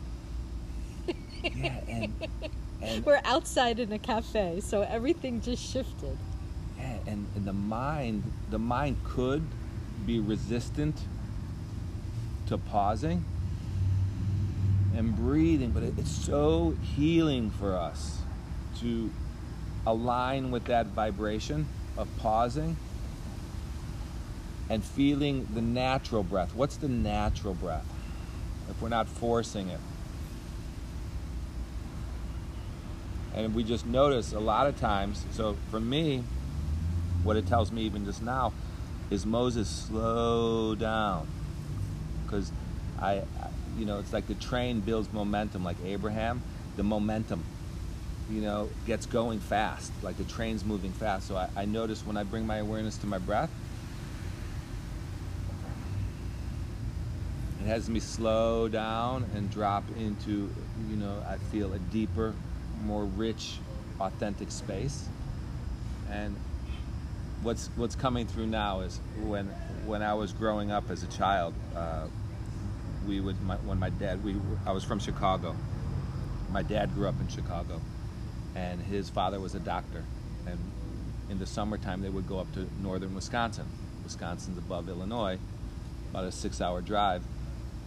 Yeah, 1.42 1.72
and 1.88 2.12
and 2.80 3.04
We're 3.04 3.20
outside 3.24 3.80
in 3.80 3.90
a 3.90 3.98
cafe, 3.98 4.60
so 4.60 4.82
everything 4.82 5.40
just 5.40 5.60
shifted. 5.60 6.16
Yeah, 6.78 6.98
and, 7.08 7.26
and 7.34 7.44
the 7.44 7.52
mind, 7.52 8.22
the 8.48 8.60
mind 8.60 8.98
could 9.02 9.42
be 10.06 10.20
resistant 10.20 10.94
to 12.46 12.58
pausing 12.58 13.24
and 14.94 15.16
breathing, 15.16 15.72
but 15.72 15.82
it, 15.82 15.94
it's 15.98 16.12
so 16.12 16.76
healing 16.94 17.50
for 17.50 17.74
us 17.74 18.20
to 18.82 19.10
align 19.84 20.52
with 20.52 20.66
that 20.66 20.86
vibration 20.86 21.66
of 21.96 22.06
pausing 22.18 22.76
and 24.68 24.84
feeling 24.84 25.46
the 25.54 25.62
natural 25.62 26.22
breath. 26.22 26.54
What's 26.54 26.76
the 26.76 26.88
natural 26.88 27.54
breath? 27.54 27.86
If 28.68 28.80
we're 28.82 28.88
not 28.88 29.08
forcing 29.08 29.68
it. 29.68 29.80
And 33.34 33.54
we 33.54 33.62
just 33.64 33.86
notice 33.86 34.32
a 34.32 34.40
lot 34.40 34.66
of 34.66 34.78
times, 34.78 35.24
so 35.30 35.56
for 35.70 35.80
me, 35.80 36.24
what 37.22 37.36
it 37.36 37.46
tells 37.46 37.70
me 37.70 37.82
even 37.82 38.04
just 38.04 38.22
now 38.22 38.52
is 39.10 39.24
Moses 39.24 39.68
slow 39.68 40.74
down 40.74 41.26
because 42.24 42.52
I, 43.00 43.22
you 43.78 43.86
know 43.86 43.98
it's 44.00 44.12
like 44.12 44.26
the 44.26 44.34
train 44.34 44.80
builds 44.80 45.12
momentum 45.12 45.64
like 45.64 45.76
Abraham 45.84 46.42
the 46.76 46.82
momentum 46.82 47.42
you 48.30 48.42
know, 48.42 48.68
gets 48.86 49.06
going 49.06 49.40
fast, 49.40 49.92
like 50.02 50.16
the 50.16 50.24
train's 50.24 50.64
moving 50.64 50.92
fast. 50.92 51.26
So 51.26 51.36
I, 51.36 51.48
I 51.56 51.64
notice 51.64 52.04
when 52.04 52.16
I 52.16 52.24
bring 52.24 52.46
my 52.46 52.58
awareness 52.58 52.96
to 52.98 53.06
my 53.06 53.18
breath, 53.18 53.50
has 57.68 57.88
me 57.88 58.00
slow 58.00 58.66
down 58.66 59.26
and 59.34 59.50
drop 59.50 59.84
into, 59.98 60.50
you 60.88 60.96
know, 60.96 61.22
I 61.28 61.36
feel 61.36 61.74
a 61.74 61.78
deeper, 61.78 62.34
more 62.82 63.04
rich, 63.04 63.58
authentic 64.00 64.50
space. 64.50 65.06
And 66.10 66.34
what's 67.42 67.68
what's 67.76 67.94
coming 67.94 68.26
through 68.26 68.46
now 68.46 68.80
is 68.80 69.00
when 69.22 69.46
when 69.86 70.02
I 70.02 70.14
was 70.14 70.32
growing 70.32 70.70
up 70.70 70.90
as 70.90 71.02
a 71.02 71.06
child, 71.08 71.54
uh, 71.76 72.06
we 73.06 73.20
would 73.20 73.40
my, 73.42 73.56
when 73.56 73.78
my 73.78 73.90
dad 73.90 74.24
we 74.24 74.34
I 74.66 74.72
was 74.72 74.82
from 74.82 74.98
Chicago. 74.98 75.54
My 76.50 76.62
dad 76.62 76.94
grew 76.94 77.06
up 77.06 77.20
in 77.20 77.28
Chicago, 77.28 77.82
and 78.54 78.80
his 78.80 79.10
father 79.10 79.38
was 79.38 79.54
a 79.54 79.60
doctor. 79.60 80.02
And 80.46 80.58
in 81.28 81.38
the 81.38 81.46
summertime, 81.46 82.00
they 82.00 82.08
would 82.08 82.26
go 82.26 82.38
up 82.38 82.50
to 82.54 82.66
northern 82.80 83.14
Wisconsin. 83.14 83.66
Wisconsin's 84.02 84.56
above 84.56 84.88
Illinois, 84.88 85.38
about 86.10 86.24
a 86.24 86.32
six-hour 86.32 86.80
drive. 86.80 87.22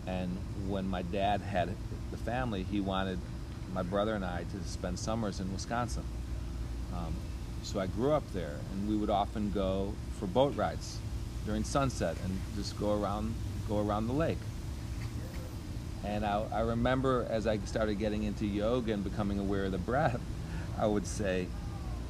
And 0.08 0.38
when 0.68 0.88
my 0.88 1.02
dad 1.04 1.42
had 1.42 1.76
the 2.12 2.18
family, 2.18 2.64
he 2.64 2.82
wanted 2.82 3.20
my 3.74 3.84
brother 3.84 4.16
and 4.16 4.26
I 4.26 4.44
to 4.52 4.68
spend 4.68 5.00
summers 5.00 5.40
in 5.40 5.52
Wisconsin. 5.54 6.04
Um, 6.94 7.14
so 7.64 7.80
I 7.80 7.88
grew 7.88 8.12
up 8.12 8.24
there, 8.34 8.56
and 8.72 8.90
we 8.90 8.98
would 8.98 9.10
often 9.10 9.52
go 9.52 9.94
for 10.20 10.26
boat 10.28 10.56
rides 10.56 10.98
during 11.46 11.64
sunset 11.64 12.18
and 12.24 12.40
just 12.56 12.80
go 12.80 13.00
around 13.02 13.34
go 13.70 13.80
around 13.80 14.08
the 14.08 14.14
lake. 14.14 14.38
And 16.04 16.26
I, 16.26 16.44
I 16.52 16.60
remember 16.62 17.28
as 17.30 17.46
I 17.48 17.60
started 17.60 18.00
getting 18.00 18.24
into 18.24 18.46
yoga 18.46 18.92
and 18.92 19.04
becoming 19.04 19.40
aware 19.40 19.66
of 19.66 19.72
the 19.72 19.78
breath, 19.78 20.20
I 20.78 20.88
would 20.88 21.06
say, 21.06 21.48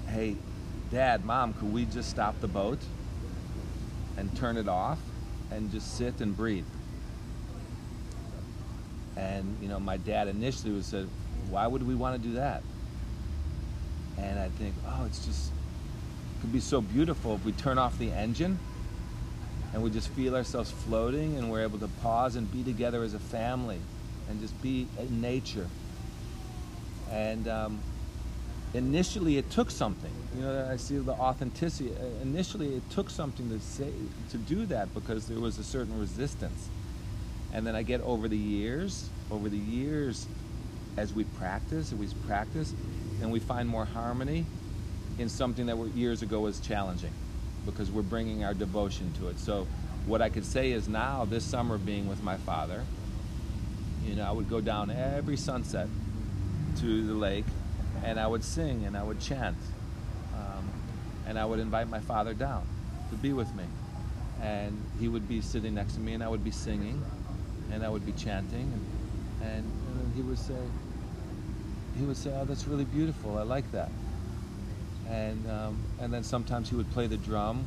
"Hey, 0.07 0.37
Dad, 0.89 1.25
Mom, 1.25 1.53
could 1.53 1.71
we 1.73 1.85
just 1.85 2.09
stop 2.09 2.39
the 2.39 2.47
boat 2.47 2.79
and 4.17 4.35
turn 4.37 4.57
it 4.57 4.69
off 4.69 4.99
and 5.51 5.69
just 5.71 5.97
sit 5.97 6.21
and 6.21 6.35
breathe?" 6.35 6.65
And 9.15 9.57
you 9.61 9.67
know, 9.67 9.79
my 9.79 9.97
dad 9.97 10.27
initially 10.27 10.73
would 10.73 10.85
say, 10.85 11.05
"Why 11.49 11.67
would 11.67 11.83
we 11.83 11.95
want 11.95 12.21
to 12.21 12.27
do 12.27 12.35
that?" 12.35 12.61
And 14.17 14.39
I 14.39 14.49
think, 14.49 14.75
"Oh, 14.87 15.05
it's 15.05 15.25
just 15.25 15.51
it 15.51 16.41
could 16.41 16.53
be 16.53 16.59
so 16.59 16.81
beautiful 16.81 17.35
if 17.35 17.45
we 17.45 17.51
turn 17.51 17.77
off 17.77 17.97
the 17.97 18.11
engine 18.11 18.59
and 19.73 19.83
we 19.83 19.89
just 19.89 20.09
feel 20.09 20.35
ourselves 20.35 20.71
floating 20.71 21.37
and 21.37 21.51
we're 21.51 21.61
able 21.61 21.79
to 21.79 21.89
pause 22.01 22.35
and 22.35 22.51
be 22.51 22.63
together 22.63 23.03
as 23.03 23.13
a 23.13 23.19
family 23.19 23.79
and 24.29 24.39
just 24.39 24.59
be 24.61 24.87
in 24.99 25.21
nature." 25.21 25.67
And 27.11 27.47
um, 27.47 27.81
initially 28.73 29.37
it 29.37 29.49
took 29.49 29.69
something 29.69 30.13
you 30.35 30.41
know 30.41 30.69
i 30.71 30.77
see 30.77 30.97
the 30.97 31.11
authenticity 31.11 31.91
initially 32.21 32.75
it 32.75 32.89
took 32.89 33.09
something 33.09 33.49
to 33.49 33.59
say 33.59 33.91
to 34.29 34.37
do 34.37 34.65
that 34.65 34.93
because 34.93 35.27
there 35.27 35.39
was 35.39 35.57
a 35.59 35.63
certain 35.63 35.97
resistance 35.99 36.69
and 37.53 37.65
then 37.65 37.75
i 37.75 37.83
get 37.83 38.01
over 38.01 38.27
the 38.27 38.37
years 38.37 39.09
over 39.29 39.49
the 39.49 39.57
years 39.57 40.27
as 40.97 41.13
we 41.13 41.23
practice 41.23 41.91
as 41.91 41.95
we 41.95 42.07
practice 42.27 42.73
and 43.21 43.31
we 43.31 43.39
find 43.39 43.67
more 43.67 43.85
harmony 43.85 44.45
in 45.19 45.29
something 45.29 45.65
that 45.65 45.77
years 45.95 46.21
ago 46.21 46.39
was 46.39 46.59
challenging 46.59 47.13
because 47.65 47.91
we're 47.91 48.01
bringing 48.01 48.43
our 48.43 48.53
devotion 48.53 49.11
to 49.13 49.27
it 49.27 49.39
so 49.39 49.67
what 50.05 50.21
i 50.21 50.29
could 50.29 50.45
say 50.45 50.71
is 50.71 50.87
now 50.87 51.25
this 51.25 51.43
summer 51.43 51.77
being 51.77 52.07
with 52.07 52.23
my 52.23 52.37
father 52.37 52.83
you 54.05 54.15
know 54.15 54.23
i 54.23 54.31
would 54.31 54.49
go 54.49 54.59
down 54.59 54.89
every 54.89 55.37
sunset 55.37 55.87
to 56.77 57.05
the 57.05 57.13
lake 57.13 57.45
and 58.03 58.19
I 58.19 58.27
would 58.27 58.43
sing 58.43 58.85
and 58.85 58.97
I 58.97 59.03
would 59.03 59.19
chant. 59.19 59.57
Um, 60.33 60.69
and 61.27 61.37
I 61.37 61.45
would 61.45 61.59
invite 61.59 61.89
my 61.89 61.99
father 61.99 62.33
down 62.33 62.65
to 63.09 63.15
be 63.15 63.33
with 63.33 63.53
me. 63.55 63.63
And 64.41 64.83
he 64.99 65.07
would 65.07 65.27
be 65.27 65.41
sitting 65.41 65.75
next 65.75 65.93
to 65.93 65.99
me 65.99 66.13
and 66.13 66.23
I 66.23 66.27
would 66.27 66.43
be 66.43 66.51
singing 66.51 67.03
and 67.73 67.83
I 67.83 67.89
would 67.89 68.05
be 68.05 68.11
chanting. 68.13 68.71
And, 69.41 69.51
and, 69.51 69.65
and 69.65 70.15
he 70.15 70.21
would 70.21 70.39
say, 70.39 70.55
he 71.97 72.05
would 72.05 72.17
say, 72.17 72.31
oh, 72.35 72.45
that's 72.45 72.67
really 72.67 72.85
beautiful. 72.85 73.37
I 73.37 73.43
like 73.43 73.69
that. 73.71 73.89
And, 75.09 75.49
um, 75.49 75.77
and 75.99 76.13
then 76.13 76.23
sometimes 76.23 76.69
he 76.69 76.75
would 76.75 76.89
play 76.91 77.07
the 77.07 77.17
drum. 77.17 77.65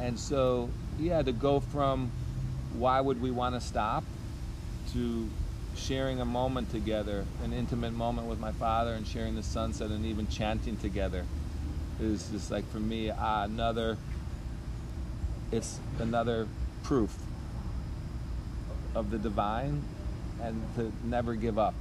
And 0.00 0.18
so, 0.18 0.70
yeah, 0.98 1.22
to 1.22 1.32
go 1.32 1.60
from 1.60 2.10
why 2.74 3.00
would 3.00 3.20
we 3.20 3.30
want 3.30 3.54
to 3.54 3.60
stop 3.60 4.04
to 4.92 5.28
sharing 5.76 6.20
a 6.20 6.24
moment 6.24 6.70
together, 6.70 7.24
an 7.42 7.52
intimate 7.52 7.92
moment 7.92 8.28
with 8.28 8.38
my 8.38 8.52
father, 8.52 8.94
and 8.94 9.06
sharing 9.06 9.34
the 9.34 9.42
sunset, 9.42 9.90
and 9.90 10.04
even 10.04 10.26
chanting 10.28 10.76
together, 10.76 11.24
is 12.00 12.28
just 12.28 12.50
like 12.50 12.68
for 12.70 12.80
me 12.80 13.10
uh, 13.10 13.44
another. 13.44 13.96
It's 15.50 15.78
another 15.98 16.46
proof 16.82 17.14
of 18.94 19.10
the 19.10 19.18
divine, 19.18 19.82
and 20.42 20.62
to 20.76 20.92
never 21.04 21.34
give 21.34 21.58
up. 21.58 21.74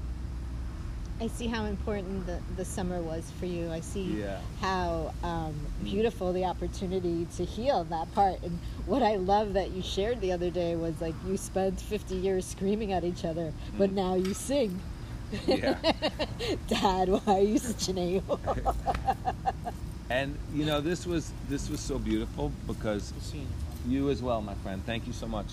I 1.19 1.27
see 1.27 1.45
how 1.45 1.65
important 1.65 2.25
the, 2.25 2.39
the 2.57 2.65
summer 2.65 2.99
was 2.99 3.31
for 3.39 3.45
you. 3.45 3.71
I 3.71 3.81
see 3.81 4.21
Yeah. 4.21 4.39
how 4.59 5.13
um, 5.23 5.53
beautiful 5.83 6.33
the 6.33 6.45
opportunity 6.45 7.27
to 7.37 7.45
heal 7.45 7.83
that 7.85 8.11
part. 8.15 8.41
And 8.41 8.57
what 8.87 9.03
I 9.03 9.17
love 9.17 9.53
that 9.53 9.69
you 9.69 9.83
shared 9.83 10.19
the 10.19 10.31
other 10.31 10.49
day 10.49 10.75
was 10.75 10.99
like 10.99 11.13
you 11.27 11.37
spent 11.37 11.79
50 11.79 12.15
years 12.15 12.43
screaming 12.45 12.91
at 12.91 13.03
each 13.03 13.23
other, 13.23 13.53
but 13.77 13.91
now 13.91 14.15
you 14.15 14.33
sing. 14.33 14.79
Yeah. 15.45 15.77
Dad, 16.67 17.09
why 17.09 17.21
are 17.27 17.39
you 17.39 17.59
such 17.59 17.89
an 17.89 17.97
a-hole? 17.99 18.39
And 20.09 20.37
you 20.53 20.65
know, 20.65 20.81
this 20.81 21.05
was 21.07 21.31
this 21.47 21.69
was 21.69 21.79
so 21.79 21.97
beautiful 21.97 22.51
because 22.67 23.13
you 23.87 24.09
as 24.09 24.21
well, 24.21 24.41
my 24.41 24.55
friend. 24.55 24.83
Thank 24.85 25.07
you 25.07 25.13
so 25.13 25.25
much. 25.25 25.45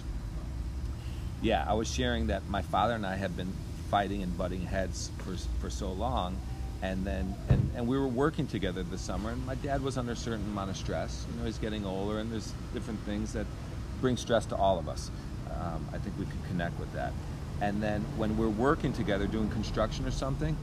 Yeah, 1.41 1.65
I 1.67 1.75
was 1.75 1.89
sharing 1.89 2.29
that 2.29 2.49
my 2.49 2.63
father 2.63 2.95
and 2.95 3.07
I 3.07 3.17
have 3.17 3.37
been 3.37 3.55
fighting 3.91 4.23
and 4.23 4.37
butting 4.37 4.63
heads 4.63 5.11
for 5.19 5.37
for 5.61 5.71
so 5.71 5.93
long, 5.93 6.37
and 6.83 7.07
then 7.07 7.37
and, 7.49 7.71
and 7.77 7.87
we 7.87 7.97
were 7.97 8.09
working 8.09 8.47
together 8.47 8.83
this 8.83 9.03
summer. 9.03 9.31
And 9.31 9.47
my 9.47 9.55
dad 9.55 9.81
was 9.83 9.97
under 9.97 10.13
a 10.13 10.17
certain 10.17 10.47
amount 10.47 10.71
of 10.71 10.77
stress. 10.77 11.27
You 11.31 11.39
know, 11.39 11.47
he's 11.47 11.59
getting 11.59 11.85
older, 11.87 12.19
and 12.19 12.31
there's 12.33 12.53
different 12.75 13.01
things 13.01 13.33
that 13.35 13.47
bring 14.01 14.17
stress 14.17 14.47
to 14.47 14.57
all 14.57 14.79
of 14.79 14.89
us. 14.89 15.11
Um, 15.51 15.89
I 15.93 15.99
think 15.99 16.19
we 16.19 16.25
could 16.27 16.45
connect 16.49 16.79
with 16.79 16.93
that. 16.93 17.13
And 17.61 17.83
then 17.83 18.03
when 18.17 18.37
we're 18.37 18.49
working 18.49 18.93
together, 18.93 19.27
doing 19.27 19.49
construction 19.49 20.07
or 20.07 20.11
something, 20.11 20.57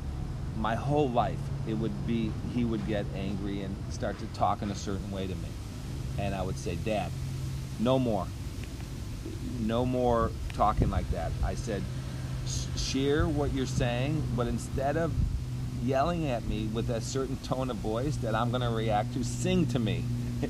my 0.57 0.75
whole 0.75 1.09
life 1.09 1.39
it 1.67 1.73
would 1.73 2.07
be 2.07 2.31
he 2.53 2.63
would 2.63 2.85
get 2.87 3.05
angry 3.15 3.61
and 3.61 3.75
start 3.93 4.17
to 4.19 4.25
talk 4.27 4.61
in 4.61 4.71
a 4.71 4.75
certain 4.75 5.11
way 5.11 5.27
to 5.27 5.35
me 5.35 5.49
and 6.17 6.33
i 6.33 6.41
would 6.41 6.57
say 6.57 6.75
dad 6.75 7.11
no 7.79 7.99
more 7.99 8.25
no 9.59 9.85
more 9.85 10.31
talking 10.53 10.89
like 10.89 11.09
that. 11.11 11.31
I 11.43 11.55
said 11.55 11.81
share 12.77 13.27
what 13.27 13.51
you're 13.53 13.65
saying 13.65 14.21
but 14.35 14.45
instead 14.45 14.97
of 14.97 15.11
yelling 15.83 16.27
at 16.27 16.45
me 16.45 16.67
with 16.67 16.89
a 16.91 17.01
certain 17.01 17.35
tone 17.37 17.71
of 17.71 17.77
voice 17.77 18.15
that 18.17 18.35
i'm 18.35 18.51
going 18.51 18.61
to 18.61 18.69
react 18.69 19.13
to 19.13 19.23
sing 19.23 19.65
to 19.65 19.79
me. 19.79 20.03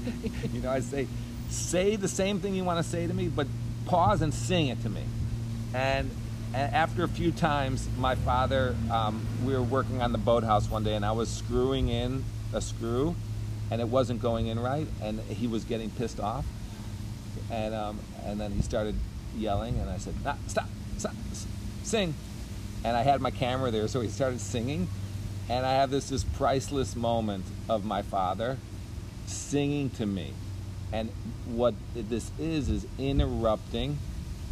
You 0.54 0.62
know 0.62 0.70
i 0.72 0.82
say 0.82 1.08
say 1.50 1.96
the 1.96 2.10
same 2.10 2.42
thing 2.42 2.54
you 2.54 2.66
want 2.66 2.84
to 2.84 2.90
say 2.90 3.08
to 3.08 3.14
me 3.14 3.30
but 3.30 3.48
pause 3.86 4.22
and 4.22 4.34
sing 4.34 4.68
it 4.68 4.82
to 4.82 4.90
me. 4.90 5.04
And 5.74 6.10
after 6.54 7.04
a 7.04 7.08
few 7.08 7.32
times, 7.32 7.88
my 7.98 8.16
father, 8.16 8.76
um, 8.92 9.26
we 9.46 9.54
were 9.54 9.62
working 9.62 10.02
on 10.02 10.12
the 10.12 10.18
boathouse 10.18 10.70
one 10.70 10.84
day, 10.84 10.96
and 10.96 11.06
I 11.06 11.12
was 11.12 11.30
screwing 11.30 11.90
in 11.90 12.24
a 12.54 12.62
screw, 12.62 13.16
and 13.70 13.82
it 13.82 13.88
wasn't 13.88 14.22
going 14.22 14.48
in 14.48 14.60
right, 14.60 14.88
and 15.02 15.20
he 15.22 15.48
was 15.48 15.66
getting 15.66 15.90
pissed 15.92 16.20
off, 16.20 16.46
and 17.52 17.74
um, 17.74 18.00
and 18.26 18.40
then 18.40 18.52
he 18.52 18.62
started 18.62 18.96
yelling, 19.38 19.78
and 19.80 19.90
I 19.90 19.98
said, 19.98 20.14
nah, 20.24 20.36
"Stop, 20.48 20.68
stop, 20.98 21.14
sing," 21.84 22.16
and 22.84 22.98
I 22.98 23.04
had 23.04 23.22
my 23.22 23.32
camera 23.32 23.72
there, 23.72 23.88
so 23.88 24.02
he 24.02 24.10
started 24.10 24.42
singing, 24.42 24.88
and 25.50 25.66
I 25.66 25.74
have 25.74 25.92
this 25.92 26.10
this 26.10 26.24
priceless 26.24 26.96
moment 26.96 27.46
of 27.70 27.86
my 27.86 28.02
father 28.02 28.58
singing 29.28 29.90
to 29.92 30.06
me, 30.06 30.34
and 30.92 31.10
what 31.46 31.74
this 31.94 32.32
is 32.40 32.70
is 32.70 32.88
interrupting 32.98 33.98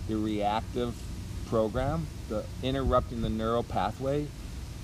the 0.08 0.16
reactive 0.16 0.96
program, 1.48 2.08
the 2.30 2.44
interrupting 2.62 3.22
the 3.22 3.30
neural 3.30 3.64
pathway 3.64 4.28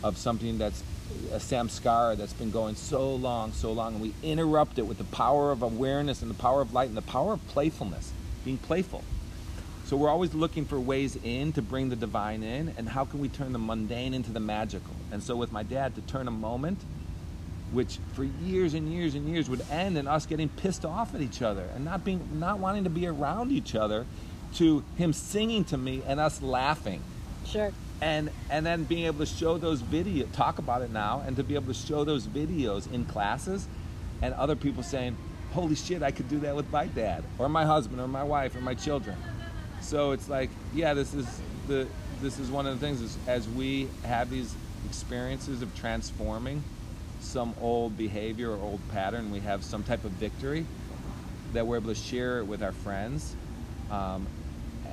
of 0.04 0.18
something 0.18 0.58
that's 0.58 0.84
a 1.32 1.38
samskara 1.40 2.16
that's 2.16 2.34
been 2.34 2.52
going 2.52 2.76
so 2.76 3.16
long, 3.16 3.52
so 3.52 3.72
long, 3.72 3.96
and 3.96 4.02
we 4.02 4.14
interrupt 4.24 4.78
it 4.78 4.84
with 4.84 4.98
the 4.98 5.04
power 5.06 5.52
of 5.52 5.62
awareness 5.62 6.22
and 6.22 6.30
the 6.30 6.36
power 6.36 6.62
of 6.62 6.74
light 6.74 6.88
and 6.88 6.98
the 6.98 7.02
power 7.02 7.34
of 7.34 7.48
playfulness, 7.48 8.14
being 8.50 8.58
playful. 8.58 9.04
So 9.86 9.96
we're 9.96 10.10
always 10.10 10.34
looking 10.34 10.66
for 10.66 10.80
ways 10.80 11.16
in 11.24 11.54
to 11.54 11.62
bring 11.62 11.90
the 11.90 11.96
divine 11.96 12.42
in, 12.42 12.74
and 12.78 12.90
how 12.90 13.06
can 13.06 13.20
we 13.20 13.30
turn 13.30 13.54
the 13.54 13.60
mundane 13.60 14.16
into 14.16 14.32
the 14.32 14.40
magical? 14.40 14.96
And 15.12 15.22
so 15.22 15.36
with 15.36 15.52
my 15.52 15.62
dad, 15.62 15.94
to 15.96 16.02
turn 16.02 16.28
a 16.28 16.32
moment, 16.32 16.80
which 17.72 18.00
for 18.14 18.24
years 18.24 18.74
and 18.74 18.92
years 18.92 19.14
and 19.14 19.30
years 19.30 19.52
would 19.52 19.64
end 19.70 20.00
in 20.00 20.08
us 20.08 20.26
getting 20.26 20.50
pissed 20.50 20.84
off 20.84 21.14
at 21.14 21.22
each 21.22 21.44
other 21.44 21.68
and 21.76 21.86
not 21.86 22.04
being, 22.04 22.28
not 22.40 22.58
wanting 22.58 22.86
to 22.86 22.90
be 22.90 23.06
around 23.06 23.52
each 23.52 23.76
other, 23.76 24.08
to 24.56 24.84
him 24.98 25.14
singing 25.14 25.64
to 25.66 25.78
me 25.78 26.02
and 26.08 26.20
us 26.20 26.42
laughing. 26.42 27.04
Sure. 27.46 27.72
and 28.02 28.32
and 28.50 28.66
then 28.66 28.84
being 28.84 29.06
able 29.06 29.20
to 29.20 29.26
show 29.26 29.58
those 29.58 29.82
video 29.82 30.26
talk 30.34 30.58
about 30.60 30.82
it 30.82 30.92
now 30.92 31.24
and 31.26 31.36
to 31.36 31.44
be 31.44 31.56
able 31.56 31.74
to 31.74 31.80
show 31.80 32.04
those 32.04 32.28
videos 32.28 32.92
in 32.92 33.06
classes 33.06 33.68
and 34.22 34.34
other 34.36 34.56
people 34.56 34.84
saying 34.84 35.18
holy 35.54 35.76
shit 35.76 36.04
i 36.04 36.12
could 36.12 36.30
do 36.30 36.40
that 36.40 36.56
with 36.56 36.70
my 36.72 36.86
dad 36.88 37.24
or 37.38 37.50
my 37.50 37.66
husband 37.66 38.00
or 38.00 38.08
my 38.08 38.24
wife 38.24 38.56
or 38.56 38.62
my 38.62 38.74
children. 38.76 39.16
So 39.82 40.12
it's 40.12 40.30
like 40.30 40.50
yeah 40.74 40.94
this 40.94 41.14
is 41.14 41.42
the 41.68 41.88
this 42.22 42.38
is 42.38 42.52
one 42.52 42.68
of 42.68 42.80
the 42.80 42.86
things 42.86 43.02
is 43.02 43.18
as 43.28 43.48
we 43.48 43.88
have 44.04 44.30
these 44.30 44.54
experiences 44.86 45.62
of 45.62 45.74
transforming 45.76 46.64
some 47.22 47.54
old 47.62 47.98
behavior 47.98 48.52
or 48.52 48.62
old 48.62 48.80
pattern 48.92 49.32
we 49.32 49.40
have 49.40 49.64
some 49.64 49.84
type 49.84 50.04
of 50.04 50.12
victory 50.12 50.66
that 51.54 51.66
we're 51.66 51.78
able 51.78 51.90
to 51.90 51.96
share 51.96 52.40
it 52.40 52.46
with 52.46 52.62
our 52.62 52.72
friends 52.72 53.36
um, 53.92 54.28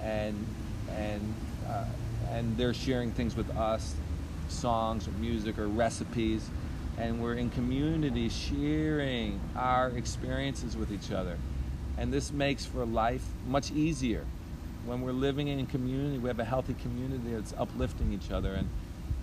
and 0.02 0.46
and 0.90 1.34
uh, 1.68 1.84
and 2.30 2.56
they're 2.56 2.74
sharing 2.74 3.12
things 3.12 3.36
with 3.36 3.50
us 3.56 3.94
songs 4.48 5.06
or 5.08 5.12
music 5.12 5.58
or 5.58 5.66
recipes 5.66 6.48
and 6.98 7.22
we're 7.22 7.34
in 7.34 7.50
community 7.50 8.28
sharing 8.28 9.40
our 9.56 9.88
experiences 9.90 10.76
with 10.76 10.90
each 10.92 11.10
other. 11.10 11.36
And 11.98 12.12
this 12.12 12.32
makes 12.32 12.64
for 12.64 12.84
life 12.84 13.24
much 13.46 13.70
easier. 13.70 14.24
When 14.84 15.02
we're 15.02 15.12
living 15.12 15.48
in 15.48 15.66
community 15.66 16.18
we 16.18 16.28
have 16.28 16.38
a 16.38 16.44
healthy 16.44 16.74
community 16.74 17.32
that's 17.32 17.52
uplifting 17.58 18.12
each 18.12 18.30
other 18.30 18.52
and 18.54 18.68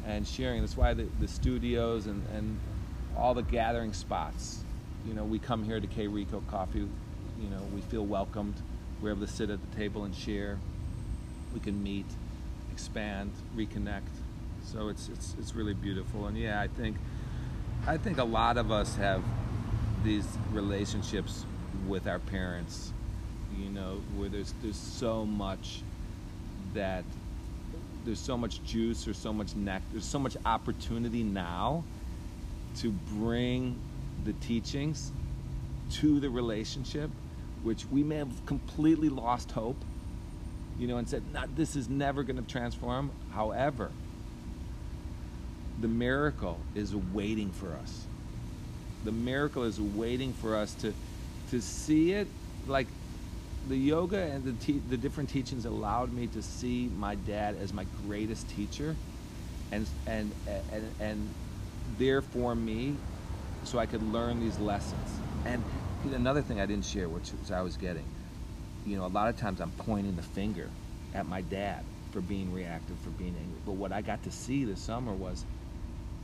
and 0.05 0.27
sharing. 0.27 0.59
That's 0.59 0.75
why 0.75 0.93
the, 0.93 1.07
the 1.21 1.27
studios 1.29 2.07
and, 2.07 2.21
and 2.35 2.59
all 3.15 3.33
the 3.33 3.43
gathering 3.43 3.93
spots 3.93 4.59
you 5.07 5.13
know 5.13 5.23
we 5.23 5.39
come 5.39 5.63
here 5.63 5.79
to 5.79 5.87
K 5.87 6.07
Rico 6.07 6.43
Coffee 6.49 6.79
you 6.79 7.49
know 7.49 7.61
we 7.73 7.81
feel 7.81 8.05
welcomed. 8.05 8.55
We're 9.01 9.11
able 9.11 9.25
to 9.25 9.31
sit 9.31 9.49
at 9.49 9.59
the 9.69 9.77
table 9.77 10.03
and 10.03 10.15
share. 10.15 10.57
We 11.53 11.59
can 11.59 11.81
meet 11.83 12.05
expand, 12.71 13.31
reconnect. 13.55 14.01
So 14.65 14.89
it's 14.89 15.09
it's 15.09 15.35
it's 15.39 15.53
really 15.53 15.73
beautiful. 15.73 16.27
And 16.27 16.37
yeah, 16.37 16.61
I 16.61 16.67
think 16.67 16.97
I 17.85 17.97
think 17.97 18.17
a 18.17 18.23
lot 18.23 18.57
of 18.57 18.71
us 18.71 18.95
have 18.95 19.21
these 20.03 20.25
relationships 20.51 21.45
with 21.87 22.07
our 22.07 22.19
parents, 22.19 22.93
you 23.57 23.69
know, 23.69 24.01
where 24.15 24.29
there's 24.29 24.53
there's 24.61 24.77
so 24.77 25.25
much 25.25 25.81
that 26.73 27.03
there's 28.05 28.19
so 28.19 28.37
much 28.37 28.63
juice 28.63 29.07
or 29.07 29.13
so 29.13 29.33
much 29.33 29.55
nectar, 29.55 29.85
there's 29.91 30.05
so 30.05 30.19
much 30.19 30.37
opportunity 30.45 31.23
now 31.23 31.83
to 32.77 32.91
bring 32.91 33.79
the 34.23 34.33
teachings 34.33 35.11
to 35.91 36.19
the 36.19 36.29
relationship, 36.29 37.09
which 37.63 37.85
we 37.91 38.03
may 38.03 38.15
have 38.15 38.45
completely 38.45 39.09
lost 39.09 39.51
hope 39.51 39.77
you 40.79 40.87
know, 40.87 40.97
and 40.97 41.07
said, 41.07 41.23
"Not 41.31 41.55
this 41.55 41.75
is 41.75 41.89
never 41.89 42.23
going 42.23 42.43
to 42.43 42.49
transform." 42.49 43.11
However, 43.31 43.91
the 45.81 45.87
miracle 45.87 46.59
is 46.75 46.95
waiting 46.95 47.51
for 47.51 47.73
us. 47.73 48.05
The 49.03 49.11
miracle 49.11 49.63
is 49.63 49.79
waiting 49.79 50.33
for 50.33 50.55
us 50.55 50.73
to 50.75 50.93
to 51.51 51.61
see 51.61 52.13
it 52.13 52.27
like 52.67 52.87
the 53.67 53.77
yoga 53.77 54.17
and 54.17 54.43
the 54.43 54.53
te- 54.65 54.81
the 54.89 54.97
different 54.97 55.29
teachings 55.29 55.65
allowed 55.65 56.11
me 56.13 56.27
to 56.27 56.41
see 56.41 56.89
my 56.97 57.15
dad 57.15 57.55
as 57.61 57.73
my 57.73 57.85
greatest 58.05 58.49
teacher 58.49 58.95
and 59.71 59.87
and 60.07 60.31
and 60.47 60.91
and 60.99 61.29
therefore 61.97 62.55
me 62.55 62.95
so 63.65 63.79
I 63.79 63.85
could 63.85 64.03
learn 64.13 64.39
these 64.39 64.59
lessons. 64.59 65.09
And 65.45 65.63
another 66.13 66.41
thing 66.41 66.59
I 66.59 66.65
didn't 66.65 66.85
share 66.85 67.09
which 67.09 67.31
was 67.33 67.51
I 67.51 67.61
was 67.61 67.77
getting 67.77 68.05
you 68.85 68.97
know, 68.97 69.05
a 69.05 69.07
lot 69.07 69.29
of 69.29 69.37
times 69.37 69.61
I'm 69.61 69.71
pointing 69.71 70.15
the 70.15 70.21
finger 70.21 70.69
at 71.13 71.27
my 71.27 71.41
dad 71.41 71.83
for 72.11 72.21
being 72.21 72.53
reactive, 72.53 72.97
for 72.99 73.09
being 73.11 73.35
angry. 73.37 73.61
But 73.65 73.73
what 73.73 73.91
I 73.91 74.01
got 74.01 74.23
to 74.23 74.31
see 74.31 74.65
this 74.65 74.79
summer 74.79 75.13
was 75.13 75.45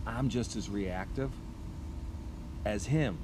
I'm 0.06 0.30
just 0.30 0.56
as 0.56 0.70
reactive 0.70 1.32
as 2.66 2.88
him. 2.88 3.18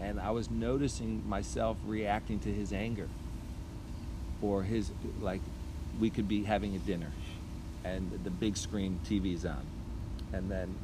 And 0.00 0.20
I 0.20 0.30
was 0.30 0.50
noticing 0.50 1.28
myself 1.28 1.76
reacting 1.86 2.40
to 2.40 2.52
his 2.52 2.72
anger 2.72 3.08
or 4.40 4.62
his, 4.62 4.90
like, 5.20 5.40
we 6.00 6.10
could 6.10 6.26
be 6.26 6.42
having 6.42 6.74
a 6.74 6.78
dinner 6.78 7.12
and 7.84 8.10
the 8.24 8.30
big 8.30 8.56
screen 8.56 8.98
TV's 9.08 9.44
on. 9.44 9.64
And 10.32 10.50
then 10.50 10.74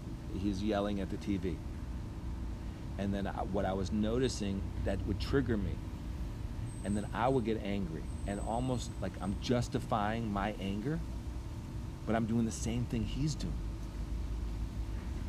he's 0.40 0.62
yelling 0.62 1.00
at 1.00 1.10
the 1.10 1.16
TV. 1.16 1.56
And 2.98 3.12
then 3.12 3.26
I, 3.26 3.30
what 3.30 3.64
I 3.64 3.72
was 3.72 3.92
noticing 3.92 4.60
that 4.84 5.04
would 5.06 5.20
trigger 5.20 5.56
me 5.56 5.76
and 6.84 6.96
then 6.96 7.06
I 7.12 7.28
would 7.28 7.44
get 7.44 7.60
angry 7.62 8.02
and 8.26 8.40
almost 8.40 8.90
like 9.00 9.12
I'm 9.20 9.36
justifying 9.42 10.32
my 10.32 10.54
anger, 10.60 11.00
but 12.06 12.14
I'm 12.14 12.26
doing 12.26 12.44
the 12.44 12.52
same 12.52 12.84
thing 12.84 13.04
he's 13.04 13.34
doing. 13.34 13.52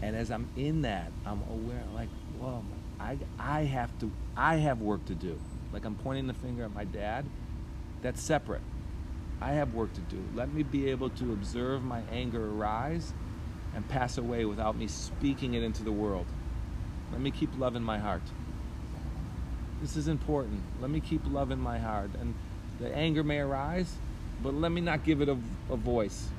And 0.02 0.16
as 0.16 0.32
I'm 0.32 0.50
in 0.56 0.84
that, 0.84 1.12
I'm 1.26 1.42
aware, 1.50 1.84
like, 1.94 2.10
whoa, 2.40 2.64
I, 3.00 3.18
I 3.38 3.62
have 3.62 3.98
to, 4.00 4.12
I 4.36 4.56
have 4.56 4.82
work 4.82 5.06
to 5.06 5.16
do. 5.16 5.40
Like 5.72 5.86
I'm 5.86 5.96
pointing 5.96 6.28
the 6.28 6.34
finger 6.34 6.64
at 6.64 6.74
my 6.74 6.84
dad. 6.86 7.26
That's 8.02 8.22
separate. 8.22 8.62
I 9.42 9.52
have 9.54 9.74
work 9.74 9.94
to 9.94 10.02
do. 10.02 10.22
Let 10.36 10.54
me 10.54 10.64
be 10.64 10.90
able 10.90 11.10
to 11.12 11.32
observe 11.34 11.84
my 11.84 12.02
anger 12.12 12.50
arise 12.52 13.14
and 13.76 13.88
pass 13.88 14.18
away 14.18 14.46
without 14.46 14.78
me 14.78 14.88
speaking 14.88 15.54
it 15.54 15.64
into 15.64 15.84
the 15.84 15.92
world. 15.92 16.26
Let 17.12 17.22
me 17.22 17.32
keep 17.32 17.58
love 17.58 17.76
in 17.76 17.84
my 17.84 17.98
heart. 17.98 18.22
This 19.82 19.96
is 19.96 20.08
important. 20.08 20.62
Let 20.82 20.90
me 20.90 21.00
keep 21.00 21.22
love 21.26 21.52
in 21.52 21.60
my 21.60 21.78
heart. 21.80 22.10
And 22.20 22.36
the 22.80 22.94
anger 22.94 23.24
may 23.24 23.40
arise, 23.40 23.96
but 24.44 24.54
let 24.54 24.72
me 24.72 24.82
not 24.82 25.06
give 25.06 25.22
it 25.22 25.30
a, 25.30 25.38
a 25.70 25.78
voice. 25.78 26.30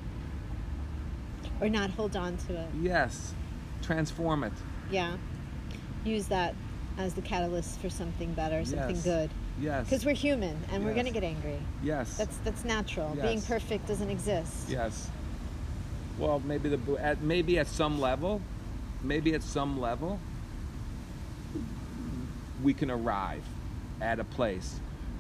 Or 1.60 1.68
not 1.68 1.90
hold 1.90 2.16
on 2.16 2.36
to 2.48 2.60
it. 2.60 2.68
Yes. 2.80 3.34
Transform 3.82 4.44
it. 4.44 4.52
Yeah. 4.90 5.16
Use 6.04 6.26
that 6.26 6.54
as 6.98 7.14
the 7.14 7.22
catalyst 7.22 7.80
for 7.80 7.88
something 7.90 8.32
better, 8.34 8.64
something 8.64 8.96
Yes. 8.96 9.04
good. 9.04 9.30
Yes. 9.60 9.84
Because 9.84 10.04
we're 10.04 10.14
human 10.14 10.56
and 10.72 10.84
we're 10.84 10.94
going 10.94 11.06
to 11.06 11.12
get 11.12 11.24
angry. 11.24 11.58
Yes. 11.82 12.16
That's 12.16 12.36
that's 12.38 12.64
natural. 12.64 13.14
Being 13.20 13.42
perfect 13.42 13.86
doesn't 13.86 14.10
exist. 14.10 14.68
Yes. 14.68 15.10
Well, 16.18 16.40
maybe 16.44 16.68
the 16.68 16.96
at 17.02 17.22
maybe 17.22 17.58
at 17.58 17.66
some 17.66 18.00
level, 18.00 18.40
maybe 19.02 19.34
at 19.34 19.42
some 19.42 19.80
level, 19.80 20.18
we 22.62 22.74
can 22.74 22.90
arrive 22.90 23.42
at 24.00 24.18
a 24.18 24.24
place 24.24 24.78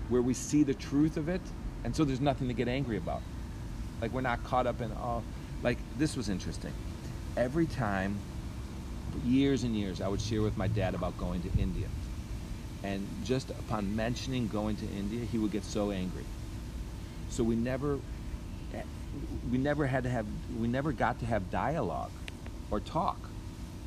where 0.08 0.22
we 0.22 0.34
see 0.34 0.62
the 0.62 0.74
truth 0.74 1.16
of 1.16 1.28
it, 1.28 1.40
and 1.84 1.94
so 1.94 2.04
there's 2.04 2.20
nothing 2.20 2.48
to 2.48 2.54
get 2.54 2.68
angry 2.68 2.96
about. 2.96 3.22
Like 4.00 4.12
we're 4.12 4.20
not 4.20 4.42
caught 4.44 4.66
up 4.66 4.80
in 4.80 4.90
oh, 4.92 5.22
like 5.62 5.78
this 5.98 6.16
was 6.16 6.28
interesting. 6.28 6.72
Every 7.36 7.66
time, 7.66 8.18
years 9.24 9.64
and 9.64 9.74
years, 9.74 10.00
I 10.00 10.08
would 10.08 10.20
share 10.20 10.42
with 10.42 10.56
my 10.56 10.68
dad 10.68 10.94
about 10.94 11.16
going 11.18 11.42
to 11.42 11.60
India, 11.60 11.86
and 12.82 13.06
just 13.24 13.50
upon 13.50 13.94
mentioning 13.94 14.48
going 14.48 14.76
to 14.76 14.86
India, 14.86 15.24
he 15.24 15.38
would 15.38 15.50
get 15.52 15.64
so 15.64 15.90
angry. 15.90 16.24
So 17.30 17.44
we 17.44 17.56
never 17.56 17.98
we 19.50 19.58
never 19.58 19.86
had 19.86 20.04
to 20.04 20.10
have 20.10 20.26
we 20.58 20.68
never 20.68 20.92
got 20.92 21.18
to 21.20 21.26
have 21.26 21.50
dialogue 21.50 22.10
or 22.70 22.80
talk 22.80 23.18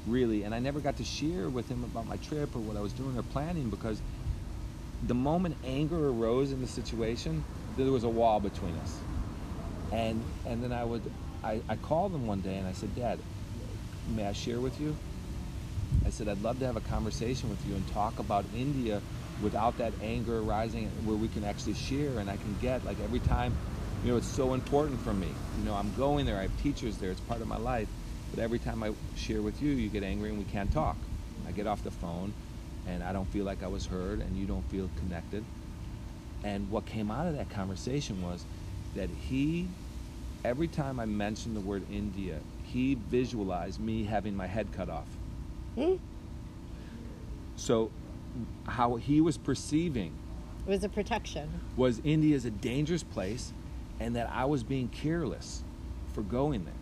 really. 0.08 0.44
And 0.44 0.54
i 0.54 0.60
never 0.60 0.80
got 0.80 0.98
to 0.98 1.04
share 1.04 1.50
with 1.50 1.68
him 1.70 1.84
about 1.84 2.08
my 2.08 2.18
trip 2.18 2.56
or 2.56 2.60
what 2.60 2.76
i 2.76 2.82
was 2.82 2.94
doing 2.94 3.18
or 3.18 3.24
planning 3.24 3.70
because 3.70 4.02
the 5.08 5.14
moment 5.14 5.56
anger 5.66 6.10
arose 6.10 6.52
in 6.52 6.62
the 6.62 6.68
situation 6.68 7.44
there 7.78 7.92
was 7.92 8.04
a 8.04 8.10
wall 8.10 8.40
between 8.40 8.76
us. 8.76 9.00
And 9.92 10.24
and 10.46 10.64
then 10.64 10.74
i 10.74 10.84
would 10.84 11.10
i, 11.44 11.62
I 11.70 11.76
called 11.76 12.14
him 12.14 12.28
one 12.28 12.42
day 12.42 12.58
and 12.58 12.68
i 12.68 12.74
said 12.74 12.96
dad 12.96 13.20
may 14.16 14.26
i 14.26 14.34
share 14.34 14.60
with 14.60 14.80
you 14.80 14.96
i 16.06 16.10
said 16.10 16.28
i'd 16.28 16.42
love 16.42 16.60
to 16.60 16.66
have 16.66 16.78
a 16.78 16.82
conversation 16.82 17.50
with 17.50 17.66
you 17.68 17.76
and 17.76 17.88
talk 17.90 18.20
about 18.20 18.46
india 18.56 19.02
without 19.42 19.78
that 19.78 19.94
anger 20.02 20.40
arising 20.40 20.88
where 21.06 21.18
we 21.18 21.28
can 21.28 21.44
actually 21.44 21.74
share 21.74 22.20
and 22.20 22.30
i 22.30 22.38
can 22.38 22.56
get 22.62 22.84
like 22.86 23.00
every 23.02 23.20
time 23.20 23.54
you 24.04 24.12
know 24.12 24.18
it's 24.18 24.28
so 24.28 24.54
important 24.54 25.00
for 25.02 25.14
me. 25.14 25.30
You 25.60 25.66
know 25.66 25.76
i'm 25.76 25.94
going 25.96 26.26
there 26.26 26.38
i 26.38 26.44
have 26.44 26.62
teachers 26.62 26.98
there 26.98 27.12
it's 27.12 27.22
part 27.22 27.42
of 27.42 27.48
my 27.48 27.58
life 27.58 27.88
but 28.32 28.44
every 28.44 28.60
time 28.60 28.84
i 28.84 28.92
share 29.16 29.42
with 29.42 29.62
you 29.62 29.72
you 29.72 29.90
get 29.90 30.04
angry 30.04 30.30
and 30.30 30.38
we 30.38 30.46
can't 30.46 30.72
talk. 30.72 30.98
I 31.48 31.52
get 31.52 31.68
off 31.68 31.84
the 31.84 31.92
phone 31.92 32.34
and 32.88 33.04
i 33.04 33.14
don't 33.14 33.28
feel 33.28 33.46
like 33.46 33.64
i 33.64 33.68
was 33.68 33.86
heard 33.86 34.20
and 34.20 34.36
you 34.36 34.46
don't 34.46 34.66
feel 34.70 34.90
connected. 35.00 35.44
And 36.44 36.70
what 36.70 36.86
came 36.86 37.10
out 37.10 37.28
of 37.28 37.38
that 37.38 37.50
conversation 37.50 38.22
was 38.22 38.46
that 38.96 39.10
he 39.10 39.70
every 40.44 40.68
time 40.68 41.00
i 41.00 41.06
mentioned 41.06 41.56
the 41.56 41.62
word 41.62 41.84
india 41.90 42.40
he 42.64 42.96
visualized 42.96 43.80
me 43.80 44.04
having 44.04 44.36
my 44.36 44.46
head 44.46 44.68
cut 44.74 44.90
off 44.90 45.08
Hmm? 45.76 45.96
so 47.56 47.92
how 48.68 48.96
he 48.96 49.22
was 49.22 49.38
perceiving 49.38 50.14
It 50.68 50.70
was 50.70 50.84
a 50.84 50.90
protection. 50.90 51.50
was 51.76 52.02
India 52.04 52.36
is 52.36 52.46
a 52.46 52.52
dangerous 52.52 53.04
place 53.04 53.54
and 54.00 54.16
that 54.16 54.30
I 54.32 54.46
was 54.46 54.64
being 54.64 54.88
careless 54.90 55.64
for 56.14 56.22
going 56.22 56.66
there. 56.66 56.74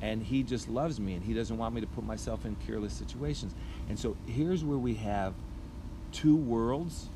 And 0.00 0.22
he 0.22 0.42
just 0.42 0.68
loves 0.68 0.98
me 1.00 1.14
and 1.14 1.24
he 1.24 1.34
doesn't 1.34 1.56
want 1.56 1.74
me 1.74 1.80
to 1.80 1.86
put 1.86 2.04
myself 2.04 2.44
in 2.46 2.56
careless 2.66 2.92
situations. 2.92 3.54
And 3.88 3.98
so 3.98 4.16
here's 4.26 4.64
where 4.64 4.78
we 4.78 4.94
have 4.94 5.34
two 6.12 6.36
worlds 6.36 7.08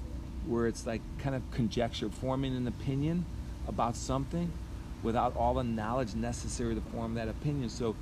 where 0.47 0.67
it's 0.67 0.87
like 0.87 1.01
kind 1.19 1.35
of 1.37 1.43
conjecture, 1.53 2.11
forming 2.11 2.57
an 2.57 2.67
opinion 2.67 3.25
about 3.69 3.97
something 3.97 4.51
without 5.03 5.37
all 5.37 5.55
the 5.55 5.65
knowledge 5.65 6.15
necessary 6.15 6.75
to 6.75 6.81
form 6.81 7.15
that 7.15 7.29
opinion. 7.29 7.69
So 7.69 7.95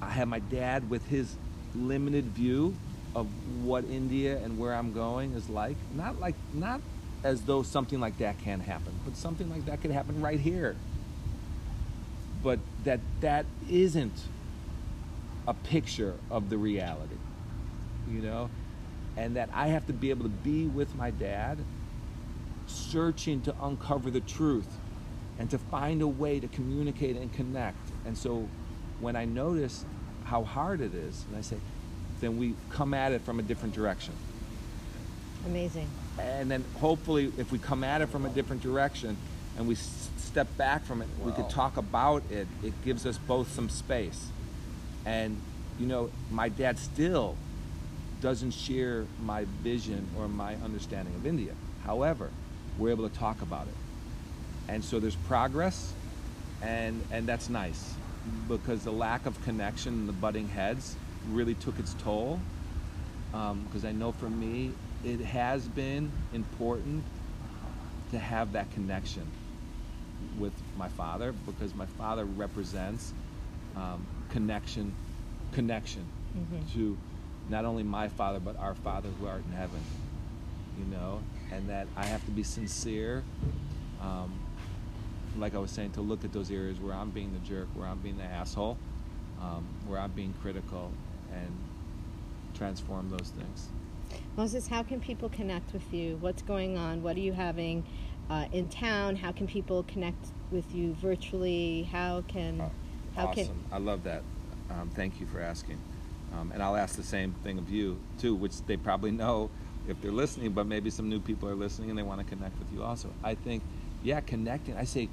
I 0.00 0.10
have 0.10 0.28
my 0.28 0.38
dad 0.38 0.88
with 0.88 1.06
his 1.08 1.36
limited 1.76 2.24
view 2.26 2.74
of 3.14 3.26
what 3.62 3.84
India 3.84 4.38
and 4.38 4.58
where 4.58 4.74
I'm 4.74 4.92
going 4.92 5.32
is 5.32 5.48
like. 5.48 5.76
Not 5.94 6.20
like 6.20 6.34
not 6.52 6.80
as 7.24 7.42
though 7.42 7.62
something 7.62 8.00
like 8.00 8.18
that 8.18 8.38
can 8.40 8.60
happen, 8.60 8.92
but 9.04 9.16
something 9.16 9.50
like 9.50 9.66
that 9.66 9.80
could 9.80 9.90
happen 9.90 10.20
right 10.20 10.38
here. 10.38 10.76
But 12.42 12.58
that 12.84 13.00
that 13.20 13.46
isn't 13.68 14.14
a 15.48 15.54
picture 15.54 16.14
of 16.30 16.50
the 16.50 16.58
reality. 16.58 17.16
You 18.10 18.20
know? 18.20 18.50
And 19.16 19.36
that 19.36 19.48
I 19.54 19.68
have 19.68 19.86
to 19.86 19.92
be 19.92 20.10
able 20.10 20.24
to 20.24 20.28
be 20.28 20.66
with 20.66 20.94
my 20.94 21.10
dad 21.10 21.58
searching 22.66 23.40
to 23.42 23.54
uncover 23.62 24.10
the 24.10 24.20
truth 24.20 24.68
and 25.38 25.50
to 25.50 25.58
find 25.58 26.02
a 26.02 26.06
way 26.06 26.40
to 26.40 26.48
communicate 26.48 27.16
and 27.16 27.32
connect. 27.32 27.78
And 28.04 28.16
so 28.16 28.48
when 29.00 29.16
I 29.16 29.24
notice 29.24 29.84
how 30.26 30.42
hard 30.42 30.80
it 30.80 30.92
is, 30.94 31.24
and 31.28 31.36
I 31.36 31.40
say, 31.40 31.56
then 32.20 32.36
we 32.38 32.54
come 32.70 32.94
at 32.94 33.12
it 33.12 33.22
from 33.22 33.38
a 33.38 33.42
different 33.42 33.74
direction. 33.74 34.12
Amazing. 35.46 35.88
And 36.18 36.50
then 36.50 36.64
hopefully, 36.80 37.32
if 37.38 37.52
we 37.52 37.58
come 37.58 37.84
at 37.84 38.00
it 38.00 38.08
from 38.08 38.24
a 38.26 38.28
different 38.30 38.62
direction 38.62 39.16
and 39.56 39.68
we 39.68 39.74
s- 39.74 40.08
step 40.16 40.48
back 40.56 40.84
from 40.84 41.02
it, 41.02 41.08
we 41.22 41.30
could 41.32 41.48
talk 41.48 41.76
about 41.76 42.22
it. 42.30 42.48
It 42.64 42.72
gives 42.84 43.06
us 43.06 43.18
both 43.18 43.52
some 43.52 43.68
space. 43.68 44.28
And, 45.04 45.40
you 45.78 45.86
know, 45.86 46.10
my 46.32 46.48
dad 46.48 46.78
still 46.78 47.36
doesn't 48.20 48.50
share 48.52 49.04
my 49.22 49.44
vision 49.62 50.08
or 50.18 50.26
my 50.26 50.56
understanding 50.56 51.14
of 51.14 51.26
India. 51.26 51.52
However, 51.84 52.30
we're 52.78 52.90
able 52.90 53.08
to 53.08 53.14
talk 53.14 53.42
about 53.42 53.68
it. 53.68 53.74
And 54.68 54.84
so 54.84 54.98
there's 54.98 55.14
progress, 55.14 55.92
and, 56.62 57.00
and 57.12 57.26
that's 57.28 57.48
nice 57.48 57.94
because 58.48 58.84
the 58.84 58.92
lack 58.92 59.26
of 59.26 59.40
connection 59.44 59.94
and 59.94 60.08
the 60.08 60.12
butting 60.12 60.48
heads 60.48 60.96
really 61.30 61.54
took 61.54 61.78
its 61.78 61.94
toll. 61.94 62.40
Because 63.66 63.84
I 63.84 63.92
know 63.92 64.12
for 64.12 64.30
me, 64.30 64.72
it 65.04 65.20
has 65.20 65.68
been 65.68 66.10
important 66.32 67.04
to 68.10 68.18
have 68.18 68.52
that 68.52 68.70
connection 68.72 69.26
with 70.38 70.52
my 70.78 70.88
father 70.88 71.32
because 71.44 71.74
my 71.74 71.86
father 71.86 72.24
represents 72.24 73.12
um, 73.76 74.06
connection, 74.30 74.94
connection 75.52 76.04
to 76.74 76.96
not 77.48 77.64
only 77.64 77.82
my 77.82 78.08
father 78.08 78.40
but 78.40 78.56
our 78.58 78.74
Father 78.74 79.08
who 79.20 79.26
art 79.26 79.42
in 79.50 79.52
heaven. 79.52 79.80
You 80.78 80.84
know, 80.96 81.20
and 81.52 81.68
that 81.70 81.86
I 81.96 82.04
have 82.04 82.24
to 82.26 82.30
be 82.30 82.42
sincere. 82.42 83.22
Um, 84.02 84.32
like 85.40 85.54
I 85.54 85.58
was 85.58 85.70
saying, 85.70 85.92
to 85.92 86.00
look 86.00 86.24
at 86.24 86.32
those 86.32 86.50
areas 86.50 86.80
where 86.80 86.94
I'm 86.94 87.10
being 87.10 87.32
the 87.32 87.38
jerk, 87.40 87.68
where 87.74 87.86
I'm 87.86 87.98
being 87.98 88.16
the 88.16 88.24
asshole, 88.24 88.76
um, 89.40 89.66
where 89.86 89.98
I'm 89.98 90.12
being 90.12 90.34
critical, 90.42 90.90
and 91.32 91.52
transform 92.54 93.10
those 93.10 93.32
things. 93.36 93.68
Moses, 94.36 94.68
how 94.68 94.82
can 94.82 95.00
people 95.00 95.28
connect 95.28 95.72
with 95.72 95.92
you? 95.92 96.16
What's 96.20 96.42
going 96.42 96.76
on? 96.76 97.02
What 97.02 97.16
are 97.16 97.20
you 97.20 97.32
having 97.32 97.84
uh, 98.30 98.46
in 98.52 98.68
town? 98.68 99.16
How 99.16 99.32
can 99.32 99.46
people 99.46 99.82
connect 99.84 100.26
with 100.50 100.74
you 100.74 100.94
virtually? 100.94 101.88
How 101.90 102.22
can 102.28 102.70
how 103.14 103.28
awesome. 103.28 103.46
can 103.46 103.64
I 103.72 103.78
love 103.78 104.04
that. 104.04 104.22
Um, 104.70 104.90
thank 104.94 105.20
you 105.20 105.26
for 105.26 105.40
asking. 105.40 105.78
Um, 106.34 106.52
and 106.52 106.62
I'll 106.62 106.76
ask 106.76 106.96
the 106.96 107.02
same 107.02 107.32
thing 107.42 107.58
of 107.58 107.70
you 107.70 107.98
too, 108.18 108.34
which 108.34 108.60
they 108.66 108.76
probably 108.76 109.10
know 109.10 109.50
if 109.88 110.00
they're 110.02 110.12
listening, 110.12 110.52
but 110.52 110.66
maybe 110.66 110.90
some 110.90 111.08
new 111.08 111.20
people 111.20 111.48
are 111.48 111.54
listening 111.54 111.90
and 111.90 111.98
they 111.98 112.02
want 112.02 112.20
to 112.20 112.26
connect 112.26 112.58
with 112.58 112.70
you 112.72 112.82
also. 112.82 113.08
I 113.22 113.34
think, 113.34 113.62
yeah, 114.02 114.20
connecting. 114.20 114.76
I 114.76 114.84
say, 114.84 115.08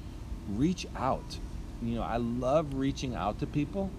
reach 0.50 0.86
out. 0.96 1.38
You 1.82 1.96
know, 1.96 2.02
I 2.02 2.16
love 2.16 2.74
reaching 2.74 3.14
out 3.14 3.38
to 3.40 3.46
people 3.46 3.90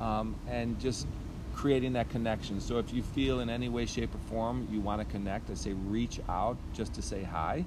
um, 0.00 0.34
and 0.48 0.78
just 0.80 1.06
creating 1.54 1.92
that 1.92 2.10
connection. 2.10 2.60
So 2.60 2.78
if 2.78 2.92
you 2.92 3.02
feel 3.02 3.40
in 3.40 3.50
any 3.50 3.68
way, 3.68 3.86
shape, 3.86 4.14
or 4.14 4.18
form 4.28 4.66
you 4.70 4.80
want 4.80 5.00
to 5.00 5.04
connect, 5.04 5.50
I 5.50 5.54
say 5.54 5.72
reach 5.72 6.20
out 6.28 6.56
just 6.74 6.94
to 6.94 7.02
say 7.02 7.22
hi 7.22 7.64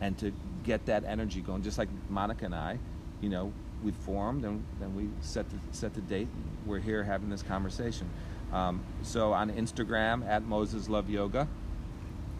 and 0.00 0.16
to 0.18 0.32
get 0.64 0.86
that 0.86 1.04
energy 1.04 1.40
going. 1.40 1.62
Just 1.62 1.78
like 1.78 1.88
Monica 2.08 2.44
and 2.46 2.54
I, 2.54 2.78
you 3.20 3.28
know, 3.28 3.52
we 3.82 3.92
formed 3.92 4.44
and 4.44 4.64
then 4.80 4.94
we 4.96 5.08
set 5.20 5.46
the, 5.50 5.56
set 5.72 5.94
the 5.94 6.00
date. 6.02 6.28
We're 6.64 6.78
here 6.78 7.04
having 7.04 7.28
this 7.28 7.42
conversation. 7.42 8.08
Um, 8.52 8.82
so 9.02 9.32
on 9.32 9.50
Instagram 9.50 10.26
at 10.26 10.44
Moses 10.44 10.88
Love 10.88 11.10
Yoga. 11.10 11.48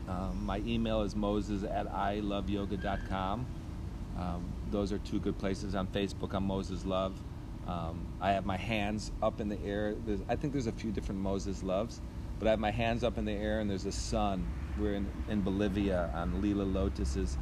Um, 0.09 0.45
my 0.45 0.59
email 0.59 1.03
is 1.03 1.17
moses 1.17 1.65
at 1.65 1.91
iloveyoga.com. 1.91 3.47
Um, 4.19 4.53
those 4.75 4.93
are 4.93 4.99
two 4.99 5.21
good 5.21 5.39
places. 5.39 5.75
On 5.75 5.87
Facebook, 5.87 6.35
I'm 6.35 6.45
Moses 6.45 6.85
Love. 6.85 7.17
Um, 7.67 8.07
I 8.21 8.33
have 8.33 8.45
my 8.45 8.57
hands 8.57 9.13
up 9.23 9.41
in 9.41 9.49
the 9.49 9.59
air. 9.65 9.95
There's, 10.05 10.21
I 10.29 10.37
think 10.37 10.53
there's 10.53 10.67
a 10.67 10.73
few 10.73 10.91
different 10.91 11.21
Moses 11.21 11.63
Loves, 11.63 12.01
but 12.39 12.49
I 12.49 12.51
have 12.51 12.59
my 12.59 12.73
hands 12.73 13.05
up 13.05 13.17
in 13.17 13.25
the 13.25 13.33
air 13.33 13.61
and 13.61 13.71
there's 13.71 13.87
a 13.87 13.93
sun. 13.93 14.45
We're 14.79 14.95
in, 14.95 15.07
in 15.29 15.43
Bolivia 15.43 16.11
on 16.13 16.43
Lila 16.43 16.65
Lotus's 16.65 17.39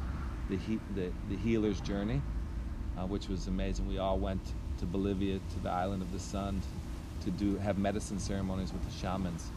the, 0.49 0.57
he, 0.57 0.79
the, 0.95 1.11
the 1.29 1.35
Healer's 1.35 1.81
Journey, 1.81 2.21
uh, 2.97 3.07
which 3.07 3.27
was 3.27 3.47
amazing. 3.47 3.87
We 3.87 3.97
all 3.97 4.19
went 4.19 4.41
to 4.77 4.85
Bolivia, 4.85 5.39
to 5.55 5.59
the 5.61 5.71
island 5.71 6.03
of 6.03 6.11
the 6.11 6.19
sun, 6.19 6.61
to 7.23 7.31
do 7.31 7.57
have 7.57 7.79
medicine 7.79 8.19
ceremonies 8.19 8.71
with 8.71 8.85
the 8.85 8.91
shamans. 8.91 9.49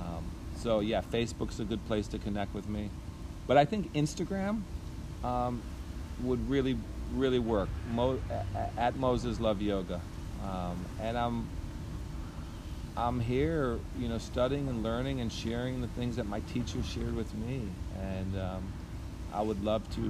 Um, 0.00 0.24
so 0.56 0.80
yeah, 0.80 1.02
Facebook's 1.02 1.60
a 1.60 1.64
good 1.64 1.84
place 1.86 2.08
to 2.08 2.18
connect 2.18 2.52
with 2.52 2.68
me, 2.68 2.90
but 3.46 3.56
I 3.56 3.64
think 3.64 3.92
Instagram 3.92 4.62
um, 5.22 5.62
would 6.22 6.50
really 6.50 6.76
really 7.14 7.38
work. 7.38 7.68
Mo- 7.92 8.18
at 8.76 8.96
Moses 8.96 9.40
Love 9.40 9.60
Yoga, 9.62 10.00
um, 10.44 10.84
and 11.00 11.16
I'm 11.16 11.46
I'm 12.96 13.20
here, 13.20 13.78
you 13.98 14.08
know, 14.08 14.18
studying 14.18 14.68
and 14.68 14.82
learning 14.82 15.20
and 15.20 15.32
sharing 15.32 15.80
the 15.80 15.88
things 15.88 16.16
that 16.16 16.26
my 16.26 16.40
teacher 16.40 16.82
shared 16.82 17.14
with 17.14 17.32
me, 17.34 17.62
and 18.00 18.38
um, 18.38 18.72
I 19.32 19.40
would 19.42 19.64
love 19.64 19.88
to, 19.96 20.00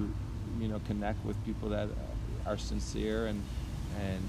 you 0.61 0.69
know, 0.69 0.81
connect 0.87 1.25
with 1.25 1.43
people 1.45 1.69
that 1.71 1.89
are 2.47 2.59
sincere 2.59 3.27
and 3.27 3.41
and 4.01 4.21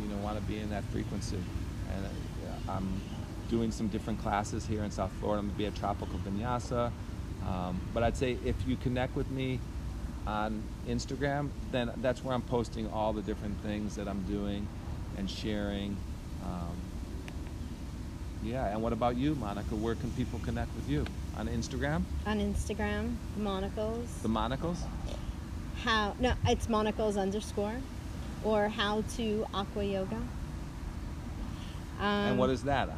you 0.00 0.08
know 0.08 0.16
want 0.24 0.38
to 0.38 0.44
be 0.44 0.58
in 0.58 0.70
that 0.70 0.84
frequency. 0.84 1.36
And 1.94 2.06
uh, 2.06 2.72
I'm 2.72 3.02
doing 3.50 3.70
some 3.70 3.88
different 3.88 4.20
classes 4.22 4.66
here 4.66 4.82
in 4.82 4.90
South 4.90 5.12
Florida. 5.20 5.40
I'm 5.40 5.48
gonna 5.48 5.58
be 5.58 5.66
at 5.66 5.74
Tropical 5.74 6.18
Vinyasa, 6.20 6.90
um, 7.46 7.80
but 7.92 8.02
I'd 8.02 8.16
say 8.16 8.38
if 8.44 8.56
you 8.66 8.76
connect 8.76 9.14
with 9.14 9.30
me 9.30 9.60
on 10.26 10.62
Instagram, 10.88 11.48
then 11.70 11.90
that's 11.96 12.22
where 12.22 12.34
I'm 12.34 12.42
posting 12.42 12.88
all 12.90 13.12
the 13.12 13.22
different 13.22 13.58
things 13.62 13.96
that 13.96 14.08
I'm 14.08 14.22
doing 14.22 14.66
and 15.18 15.28
sharing. 15.28 15.96
Um, 16.44 16.76
yeah, 18.42 18.68
and 18.68 18.82
what 18.82 18.92
about 18.92 19.16
you, 19.16 19.34
Monica? 19.36 19.74
Where 19.74 19.94
can 19.94 20.10
people 20.12 20.40
connect 20.44 20.74
with 20.74 20.88
you? 20.88 21.04
On 21.36 21.48
Instagram? 21.48 22.02
on 22.26 22.40
Instagram, 22.40 23.14
Monicles. 23.38 24.06
The 24.22 24.28
Monicles? 24.28 24.78
how 25.84 26.14
no, 26.20 26.34
it's 26.46 26.66
Monicles 26.66 27.16
underscore, 27.16 27.76
or 28.44 28.68
how 28.68 29.02
to 29.16 29.46
Aqua 29.54 29.84
Yoga. 29.84 30.20
Um, 32.00 32.06
and 32.06 32.38
what 32.38 32.50
is 32.50 32.62
that? 32.64 32.90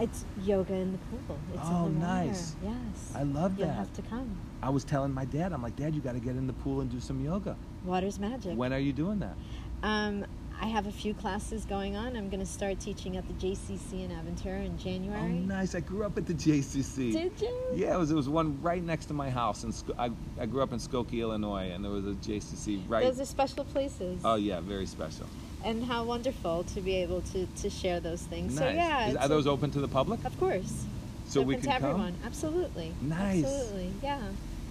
It's 0.00 0.24
yoga 0.42 0.72
in 0.72 0.92
the 0.92 0.98
pool. 0.98 1.38
It's 1.52 1.62
Oh, 1.62 1.88
nice. 1.88 2.56
Yes. 2.64 3.12
I 3.14 3.22
love 3.22 3.56
that. 3.58 3.66
You'll 3.66 3.74
have 3.74 3.92
to 3.94 4.02
come. 4.02 4.34
I 4.62 4.68
was 4.70 4.84
telling 4.84 5.12
my 5.12 5.24
dad, 5.24 5.52
I'm 5.52 5.62
like, 5.62 5.76
Dad, 5.76 5.94
you 5.94 6.00
got 6.00 6.12
to 6.12 6.20
get 6.20 6.36
in 6.36 6.46
the 6.46 6.52
pool 6.52 6.80
and 6.80 6.90
do 6.90 7.00
some 7.00 7.24
yoga. 7.24 7.56
Water's 7.84 8.18
magic. 8.18 8.56
When 8.56 8.72
are 8.72 8.78
you 8.78 8.92
doing 8.92 9.18
that? 9.20 9.34
Um, 9.82 10.26
I 10.60 10.66
have 10.66 10.86
a 10.86 10.92
few 10.92 11.14
classes 11.14 11.64
going 11.64 11.96
on. 11.96 12.14
I'm 12.14 12.28
going 12.28 12.40
to 12.40 12.46
start 12.46 12.78
teaching 12.80 13.16
at 13.16 13.26
the 13.26 13.32
JCC 13.34 14.04
in 14.04 14.10
Aventura 14.10 14.66
in 14.66 14.76
January. 14.76 15.22
Oh, 15.22 15.26
nice. 15.46 15.74
I 15.74 15.80
grew 15.80 16.04
up 16.04 16.18
at 16.18 16.26
the 16.26 16.34
JCC. 16.34 17.12
Did 17.12 17.32
you? 17.40 17.56
Yeah, 17.74 17.94
it 17.94 17.98
was, 17.98 18.10
it 18.10 18.14
was 18.14 18.28
one 18.28 18.60
right 18.60 18.82
next 18.82 19.06
to 19.06 19.14
my 19.14 19.30
house. 19.30 19.64
And 19.64 19.74
I, 19.98 20.10
I 20.38 20.44
grew 20.44 20.62
up 20.62 20.74
in 20.74 20.78
Skokie, 20.78 21.20
Illinois, 21.20 21.70
and 21.70 21.82
there 21.82 21.90
was 21.90 22.04
a 22.04 22.12
JCC 22.12 22.82
right. 22.86 23.04
Those 23.06 23.20
are 23.20 23.24
special 23.24 23.64
places. 23.64 24.20
oh, 24.24 24.34
yeah, 24.34 24.60
very 24.60 24.84
special. 24.84 25.26
And 25.64 25.82
how 25.82 26.04
wonderful 26.04 26.64
to 26.64 26.80
be 26.82 26.96
able 26.96 27.22
to, 27.22 27.46
to 27.46 27.70
share 27.70 27.98
those 28.00 28.22
things. 28.22 28.54
Nice. 28.56 28.68
So 28.68 28.74
yeah, 28.74 29.08
Is- 29.08 29.16
are 29.16 29.28
those 29.28 29.46
open 29.46 29.70
to 29.70 29.80
the 29.80 29.88
public? 29.88 30.22
Of 30.26 30.38
course. 30.38 30.84
So 31.30 31.40
Open 31.42 31.48
we 31.48 31.54
to 31.56 31.60
can 31.60 31.70
come? 31.80 31.90
everyone. 31.90 32.14
Absolutely. 32.26 32.92
Nice. 33.00 33.44
Absolutely. 33.44 33.92
Yeah. 34.02 34.20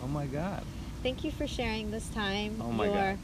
Oh, 0.04 0.08
my 0.08 0.26
God. 0.26 0.62
Thank 1.02 1.24
you 1.24 1.32
for 1.32 1.48
sharing 1.48 1.90
this 1.90 2.10
time. 2.10 2.60
Oh 2.62 2.74
my 2.74 2.88
your, 2.88 2.94
God. 2.94 3.18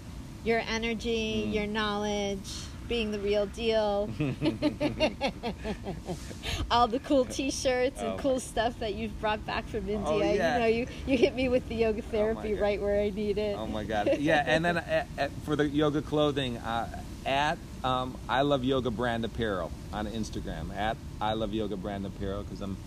Your 0.46 0.62
energy, 0.70 1.44
Mm. 1.46 1.54
your 1.54 1.68
knowledge, 1.68 2.50
being 2.88 3.12
the 3.12 3.20
real 3.20 3.46
deal. 3.48 4.10
All 6.72 6.88
the 6.88 7.00
cool 7.00 7.26
T-shirts 7.26 8.00
and 8.00 8.14
Oh 8.14 8.18
cool 8.18 8.40
stuff 8.40 8.80
that 8.80 8.96
you've 8.96 9.20
brought 9.20 9.46
back 9.46 9.68
from 9.68 9.90
India. 9.90 10.02
Oh, 10.06 10.22
yeah. 10.22 10.54
You 10.54 10.60
know, 10.62 10.68
you, 10.68 10.88
you 11.06 11.18
hit 11.18 11.36
me 11.36 11.50
with 11.50 11.68
the 11.68 11.76
yoga 11.76 12.02
therapy 12.04 12.54
God. 12.54 12.62
right 12.62 12.82
where 12.82 13.02
I 13.02 13.10
need 13.10 13.38
it. 13.38 13.58
Oh 13.58 13.68
my 13.68 13.84
God! 13.84 14.20
Yeah, 14.20 14.42
and 14.46 14.64
then 14.64 14.78
uh, 14.78 15.06
uh, 15.20 15.28
for 15.44 15.58
the 15.58 15.68
yoga 15.68 16.02
clothing, 16.02 16.58
uh, 16.60 17.02
at 17.26 17.58
um, 17.84 18.16
I 18.30 18.44
love 18.44 18.64
yoga 18.64 18.92
brand 18.92 19.26
apparel 19.26 19.70
on 19.92 20.08
Instagram 20.08 20.74
at 20.76 20.96
I 21.20 21.34
love 21.34 21.54
yoga 21.54 21.76
brand 21.76 22.06
apparel 22.06 22.44
because 22.44 22.62
I'm 22.62 22.78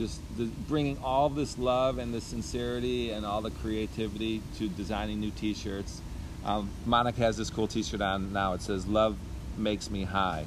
just 0.00 0.20
the, 0.38 0.46
bringing 0.66 0.96
all 1.04 1.28
this 1.28 1.58
love 1.58 1.98
and 1.98 2.12
the 2.12 2.22
sincerity 2.22 3.10
and 3.10 3.26
all 3.26 3.42
the 3.42 3.50
creativity 3.50 4.40
to 4.56 4.66
designing 4.70 5.20
new 5.20 5.30
T-shirts. 5.30 6.00
Um, 6.42 6.70
Monica 6.86 7.20
has 7.20 7.36
this 7.36 7.50
cool 7.50 7.68
T-shirt 7.68 8.00
on 8.00 8.32
now. 8.32 8.54
It 8.54 8.62
says 8.62 8.86
"Love 8.86 9.16
makes 9.58 9.90
me 9.90 10.04
high," 10.04 10.46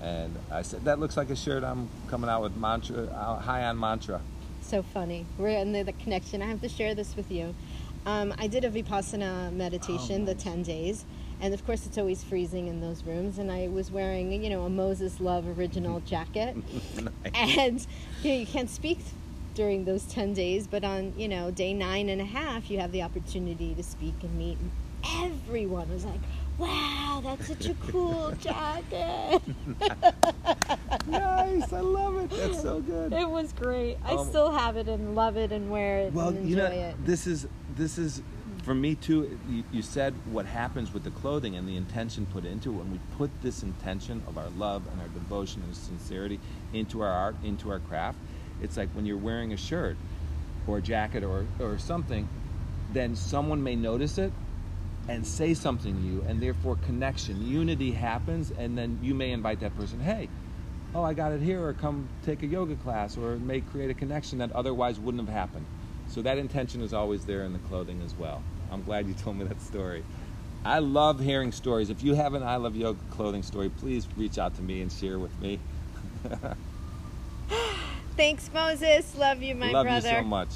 and 0.00 0.32
I 0.50 0.62
said 0.62 0.84
that 0.84 1.00
looks 1.00 1.16
like 1.16 1.28
a 1.30 1.36
shirt 1.36 1.64
I'm 1.64 1.88
coming 2.06 2.30
out 2.30 2.42
with 2.42 2.56
mantra, 2.56 3.06
uh, 3.06 3.40
high 3.40 3.64
on 3.64 3.78
mantra. 3.78 4.20
So 4.62 4.82
funny. 4.82 5.26
We're 5.38 5.58
in 5.58 5.72
the, 5.72 5.82
the 5.82 5.92
connection. 5.92 6.40
I 6.40 6.46
have 6.46 6.60
to 6.60 6.68
share 6.68 6.94
this 6.94 7.16
with 7.16 7.30
you. 7.32 7.54
Um, 8.06 8.32
I 8.38 8.46
did 8.46 8.64
a 8.64 8.70
vipassana 8.70 9.52
meditation, 9.52 10.22
Oh, 10.22 10.26
the 10.26 10.34
10 10.34 10.62
days, 10.62 11.04
and 11.44 11.52
of 11.52 11.64
course 11.66 11.84
it's 11.84 11.98
always 11.98 12.24
freezing 12.24 12.68
in 12.68 12.80
those 12.80 13.04
rooms. 13.04 13.38
And 13.38 13.52
I 13.52 13.68
was 13.68 13.90
wearing, 13.90 14.42
you 14.42 14.48
know, 14.48 14.62
a 14.62 14.70
Moses 14.70 15.20
Love 15.20 15.46
original 15.58 16.00
jacket, 16.06 16.56
and 17.34 17.86
you 18.22 18.30
know 18.32 18.38
you 18.38 18.46
can't 18.46 18.70
speak 18.70 18.98
during 19.54 19.84
those 19.84 20.04
10 20.06 20.32
days, 20.32 20.66
but 20.66 20.82
on 20.84 21.12
you 21.18 21.28
know 21.28 21.50
day 21.50 21.74
nine 21.74 22.08
and 22.08 22.20
a 22.20 22.24
half, 22.24 22.70
you 22.70 22.78
have 22.80 22.92
the 22.92 23.02
opportunity 23.02 23.74
to 23.74 23.82
speak 23.82 24.14
and 24.22 24.36
meet. 24.38 24.56
And 24.58 24.70
everyone 25.44 25.90
was 25.92 26.06
like, 26.06 26.20
"Wow, 26.56 27.20
that's 27.22 27.46
such 27.48 27.66
a 27.66 27.74
cool 27.74 28.32
jacket." 28.40 29.42
nice, 31.06 31.72
I 31.74 31.80
love 31.80 32.16
it. 32.24 32.30
That's 32.30 32.62
so 32.62 32.80
good. 32.80 33.12
It 33.12 33.28
was 33.28 33.52
great. 33.52 33.98
I 34.02 34.12
Um, 34.14 34.26
still 34.26 34.50
have 34.50 34.78
it 34.78 34.88
and 34.88 35.14
love 35.14 35.36
it 35.36 35.52
and 35.52 35.70
wear 35.70 35.98
it 35.98 36.14
Well, 36.14 36.28
and 36.28 36.38
enjoy 36.38 36.48
you 36.48 36.56
know, 36.56 36.64
it. 36.70 37.04
this 37.04 37.26
is 37.26 37.46
this 37.76 37.98
is 37.98 38.22
for 38.64 38.74
me 38.74 38.94
too. 38.94 39.38
You, 39.48 39.64
you 39.70 39.82
said 39.82 40.14
what 40.30 40.46
happens 40.46 40.92
with 40.92 41.04
the 41.04 41.10
clothing 41.10 41.56
and 41.56 41.68
the 41.68 41.76
intention 41.76 42.26
put 42.26 42.44
into 42.44 42.70
it. 42.70 42.76
When 42.76 42.92
we 42.92 43.00
put 43.16 43.30
this 43.42 43.62
intention 43.62 44.22
of 44.26 44.38
our 44.38 44.48
love 44.56 44.82
and 44.90 45.00
our 45.00 45.08
devotion 45.08 45.62
and 45.62 45.76
sincerity 45.76 46.40
into 46.72 47.02
our 47.02 47.10
art, 47.10 47.36
into 47.44 47.70
our 47.70 47.80
craft, 47.80 48.18
it's 48.62 48.76
like 48.76 48.88
when 48.90 49.04
you're 49.06 49.16
wearing 49.16 49.52
a 49.52 49.56
shirt 49.56 49.96
or 50.66 50.78
a 50.78 50.82
jacket 50.82 51.22
or 51.22 51.46
or 51.60 51.78
something, 51.78 52.28
then 52.92 53.14
someone 53.16 53.62
may 53.62 53.76
notice 53.76 54.18
it 54.18 54.32
and 55.08 55.26
say 55.26 55.52
something 55.52 55.94
to 55.94 56.00
you, 56.00 56.24
and 56.26 56.40
therefore 56.40 56.76
connection, 56.76 57.46
unity 57.46 57.90
happens, 57.90 58.50
and 58.50 58.78
then 58.78 58.98
you 59.02 59.14
may 59.14 59.32
invite 59.32 59.60
that 59.60 59.76
person, 59.76 60.00
hey. 60.00 60.28
Oh, 60.94 61.02
I 61.02 61.12
got 61.12 61.32
it 61.32 61.42
here, 61.42 61.62
or 61.62 61.74
come 61.74 62.08
take 62.24 62.42
a 62.42 62.46
yoga 62.46 62.76
class, 62.76 63.18
or 63.18 63.36
may 63.36 63.60
create 63.60 63.90
a 63.90 63.94
connection 63.94 64.38
that 64.38 64.50
otherwise 64.52 64.98
wouldn't 64.98 65.26
have 65.26 65.34
happened. 65.34 65.66
So 66.08 66.22
that 66.22 66.38
intention 66.38 66.80
is 66.80 66.94
always 66.94 67.24
there 67.26 67.42
in 67.42 67.52
the 67.52 67.58
clothing 67.58 68.00
as 68.02 68.14
well. 68.14 68.42
I'm 68.70 68.82
glad 68.82 69.06
you 69.06 69.14
told 69.14 69.36
me 69.36 69.44
that 69.44 69.60
story. 69.60 70.04
I 70.64 70.78
love 70.78 71.20
hearing 71.20 71.52
stories. 71.52 71.90
If 71.90 72.02
you 72.02 72.14
have 72.14 72.34
an 72.34 72.42
I 72.42 72.56
Love 72.56 72.74
Yoga 72.74 72.98
clothing 73.10 73.42
story, 73.42 73.68
please 73.68 74.08
reach 74.16 74.38
out 74.38 74.54
to 74.56 74.62
me 74.62 74.80
and 74.80 74.90
share 74.90 75.18
with 75.18 75.38
me. 75.40 75.58
Thanks, 78.16 78.48
Moses. 78.54 79.14
Love 79.16 79.42
you, 79.42 79.54
my 79.54 79.70
love 79.70 79.84
brother. 79.84 80.08
you 80.08 80.16
so 80.16 80.22
much. 80.22 80.48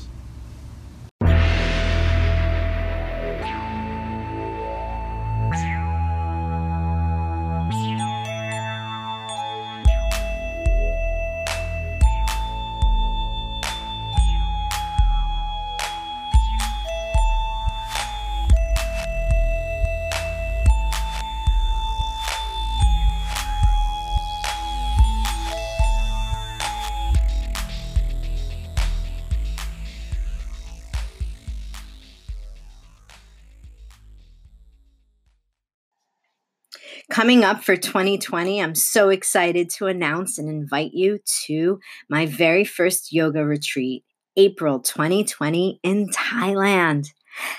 Coming 37.19 37.43
up 37.43 37.64
for 37.64 37.77
2020, 37.77 38.62
I'm 38.62 38.77
so 38.77 39.09
excited 39.09 39.71
to 39.71 39.87
announce 39.87 40.39
and 40.39 40.49
invite 40.49 40.95
you 40.95 41.19
to 41.47 41.81
my 42.09 42.27
very 42.27 42.64
first 42.64 43.12
yoga 43.12 43.45
retreat, 43.45 44.05
April 44.37 44.79
2020 44.79 45.81
in 45.83 46.07
Thailand. 46.11 47.09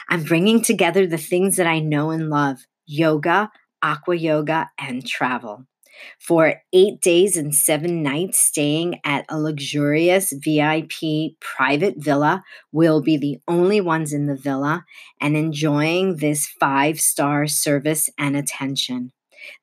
I'm 0.08 0.24
bringing 0.24 0.62
together 0.62 1.06
the 1.06 1.18
things 1.18 1.58
that 1.58 1.68
I 1.68 1.80
know 1.80 2.12
and 2.12 2.30
love 2.30 2.60
yoga, 2.86 3.52
aqua 3.82 4.16
yoga, 4.16 4.70
and 4.80 5.06
travel. 5.06 5.66
For 6.22 6.62
eight 6.72 7.02
days 7.02 7.36
and 7.36 7.54
seven 7.54 8.02
nights, 8.02 8.40
staying 8.40 9.02
at 9.04 9.26
a 9.28 9.38
luxurious 9.38 10.32
VIP 10.32 11.38
private 11.42 11.96
villa. 11.98 12.46
We'll 12.72 13.02
be 13.02 13.18
the 13.18 13.42
only 13.46 13.82
ones 13.82 14.14
in 14.14 14.28
the 14.28 14.38
villa 14.38 14.86
and 15.20 15.36
enjoying 15.36 16.16
this 16.16 16.48
five 16.48 17.02
star 17.02 17.46
service 17.46 18.10
and 18.18 18.38
attention. 18.38 19.12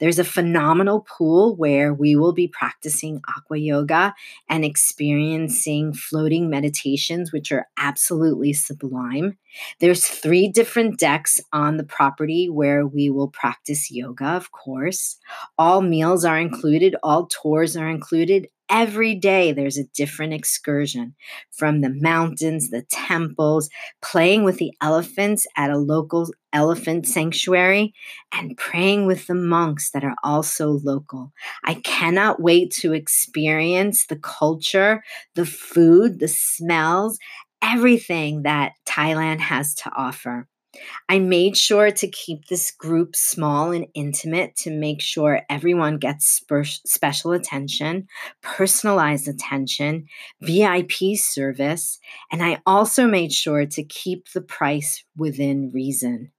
There's 0.00 0.18
a 0.18 0.24
phenomenal 0.24 1.00
pool 1.00 1.56
where 1.56 1.92
we 1.92 2.16
will 2.16 2.32
be 2.32 2.48
practicing 2.48 3.20
aqua 3.28 3.58
yoga 3.58 4.14
and 4.48 4.64
experiencing 4.64 5.92
floating 5.94 6.50
meditations, 6.50 7.32
which 7.32 7.52
are 7.52 7.66
absolutely 7.76 8.52
sublime. 8.52 9.38
There's 9.80 10.06
three 10.06 10.48
different 10.48 10.98
decks 10.98 11.40
on 11.52 11.76
the 11.76 11.84
property 11.84 12.48
where 12.48 12.86
we 12.86 13.10
will 13.10 13.28
practice 13.28 13.90
yoga, 13.90 14.26
of 14.26 14.52
course. 14.52 15.16
All 15.58 15.82
meals 15.82 16.24
are 16.24 16.38
included, 16.38 16.96
all 17.02 17.26
tours 17.26 17.76
are 17.76 17.88
included. 17.88 18.48
Every 18.68 19.14
day 19.14 19.52
there's 19.52 19.78
a 19.78 19.86
different 19.94 20.32
excursion 20.32 21.14
from 21.52 21.80
the 21.80 21.90
mountains, 21.90 22.70
the 22.70 22.82
temples, 22.82 23.70
playing 24.02 24.42
with 24.42 24.56
the 24.58 24.72
elephants 24.82 25.46
at 25.56 25.70
a 25.70 25.78
local 25.78 26.28
elephant 26.52 27.06
sanctuary, 27.06 27.94
and 28.32 28.56
praying 28.56 29.06
with 29.06 29.28
the 29.28 29.34
monks 29.34 29.90
that 29.92 30.02
are 30.02 30.16
also 30.24 30.80
local. 30.82 31.32
I 31.64 31.74
cannot 31.74 32.42
wait 32.42 32.72
to 32.80 32.92
experience 32.92 34.06
the 34.06 34.16
culture, 34.16 35.04
the 35.36 35.46
food, 35.46 36.18
the 36.18 36.28
smells, 36.28 37.18
everything 37.62 38.42
that 38.42 38.72
Thailand 38.84 39.40
has 39.40 39.74
to 39.76 39.90
offer. 39.96 40.48
I 41.08 41.18
made 41.18 41.56
sure 41.56 41.90
to 41.90 42.08
keep 42.08 42.46
this 42.46 42.70
group 42.70 43.14
small 43.14 43.72
and 43.72 43.86
intimate 43.94 44.56
to 44.56 44.70
make 44.70 45.00
sure 45.00 45.42
everyone 45.48 45.98
gets 45.98 46.28
spe- 46.28 46.80
special 46.84 47.32
attention, 47.32 48.08
personalized 48.42 49.28
attention, 49.28 50.06
VIP 50.40 51.16
service, 51.16 51.98
and 52.32 52.42
I 52.42 52.60
also 52.66 53.06
made 53.06 53.32
sure 53.32 53.66
to 53.66 53.84
keep 53.84 54.32
the 54.32 54.40
price 54.40 55.04
within 55.16 55.70
reason. 55.72 56.32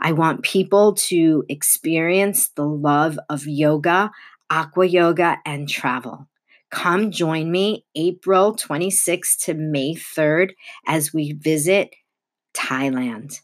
I 0.00 0.12
want 0.12 0.42
people 0.42 0.94
to 0.94 1.44
experience 1.48 2.48
the 2.50 2.66
love 2.66 3.18
of 3.28 3.46
yoga, 3.46 4.10
aqua 4.50 4.86
yoga, 4.86 5.38
and 5.46 5.68
travel. 5.68 6.28
Come 6.70 7.10
join 7.10 7.50
me 7.50 7.84
April 7.94 8.54
26th 8.54 9.44
to 9.44 9.54
May 9.54 9.94
3rd 9.94 10.52
as 10.86 11.12
we 11.12 11.32
visit 11.32 11.94
Thailand. 12.54 13.40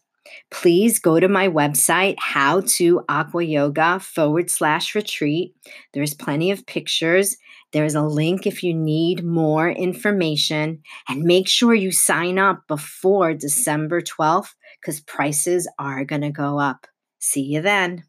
Please 0.51 0.99
go 0.99 1.19
to 1.19 1.27
my 1.27 1.47
website, 1.47 2.15
how 2.19 2.61
to 2.61 3.03
aqua 3.09 3.43
yoga 3.43 3.99
forward 3.99 4.49
slash 4.49 4.95
retreat. 4.95 5.55
There's 5.93 6.13
plenty 6.13 6.51
of 6.51 6.65
pictures. 6.65 7.37
There's 7.73 7.95
a 7.95 8.01
link 8.01 8.47
if 8.47 8.63
you 8.63 8.73
need 8.73 9.25
more 9.25 9.69
information. 9.69 10.81
And 11.09 11.23
make 11.23 11.47
sure 11.47 11.73
you 11.73 11.91
sign 11.91 12.39
up 12.39 12.61
before 12.67 13.33
December 13.33 14.01
12th 14.01 14.53
because 14.81 14.99
prices 15.01 15.69
are 15.77 16.05
going 16.05 16.21
to 16.21 16.31
go 16.31 16.59
up. 16.59 16.87
See 17.19 17.41
you 17.41 17.61
then. 17.61 18.03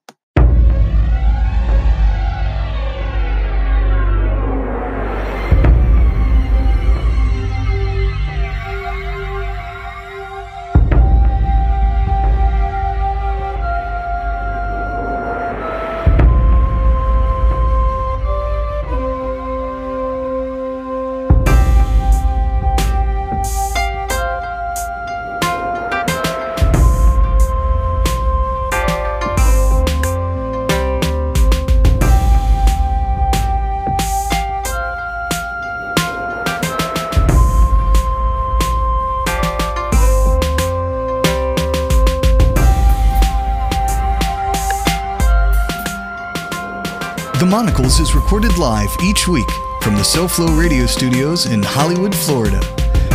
Is 47.89 48.15
recorded 48.15 48.59
live 48.59 48.95
each 49.03 49.27
week 49.27 49.49
from 49.81 49.95
the 49.95 50.03
SoFlo 50.03 50.57
radio 50.57 50.87
studios 50.87 51.47
in 51.47 51.65
Hollywood, 51.65 52.15
Florida. 52.15 52.61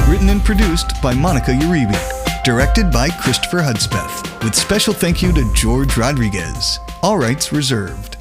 Written 0.10 0.28
and 0.28 0.44
produced 0.44 1.02
by 1.02 1.14
Monica 1.14 1.52
Uribe. 1.52 2.44
Directed 2.44 2.92
by 2.92 3.08
Christopher 3.10 3.62
Hudspeth, 3.62 4.44
with 4.44 4.54
special 4.56 4.94
thank 4.94 5.22
you 5.22 5.32
to 5.32 5.54
George 5.54 5.96
Rodriguez. 5.96 6.82
All 7.02 7.18
rights 7.18 7.54
reserved. 7.54 8.13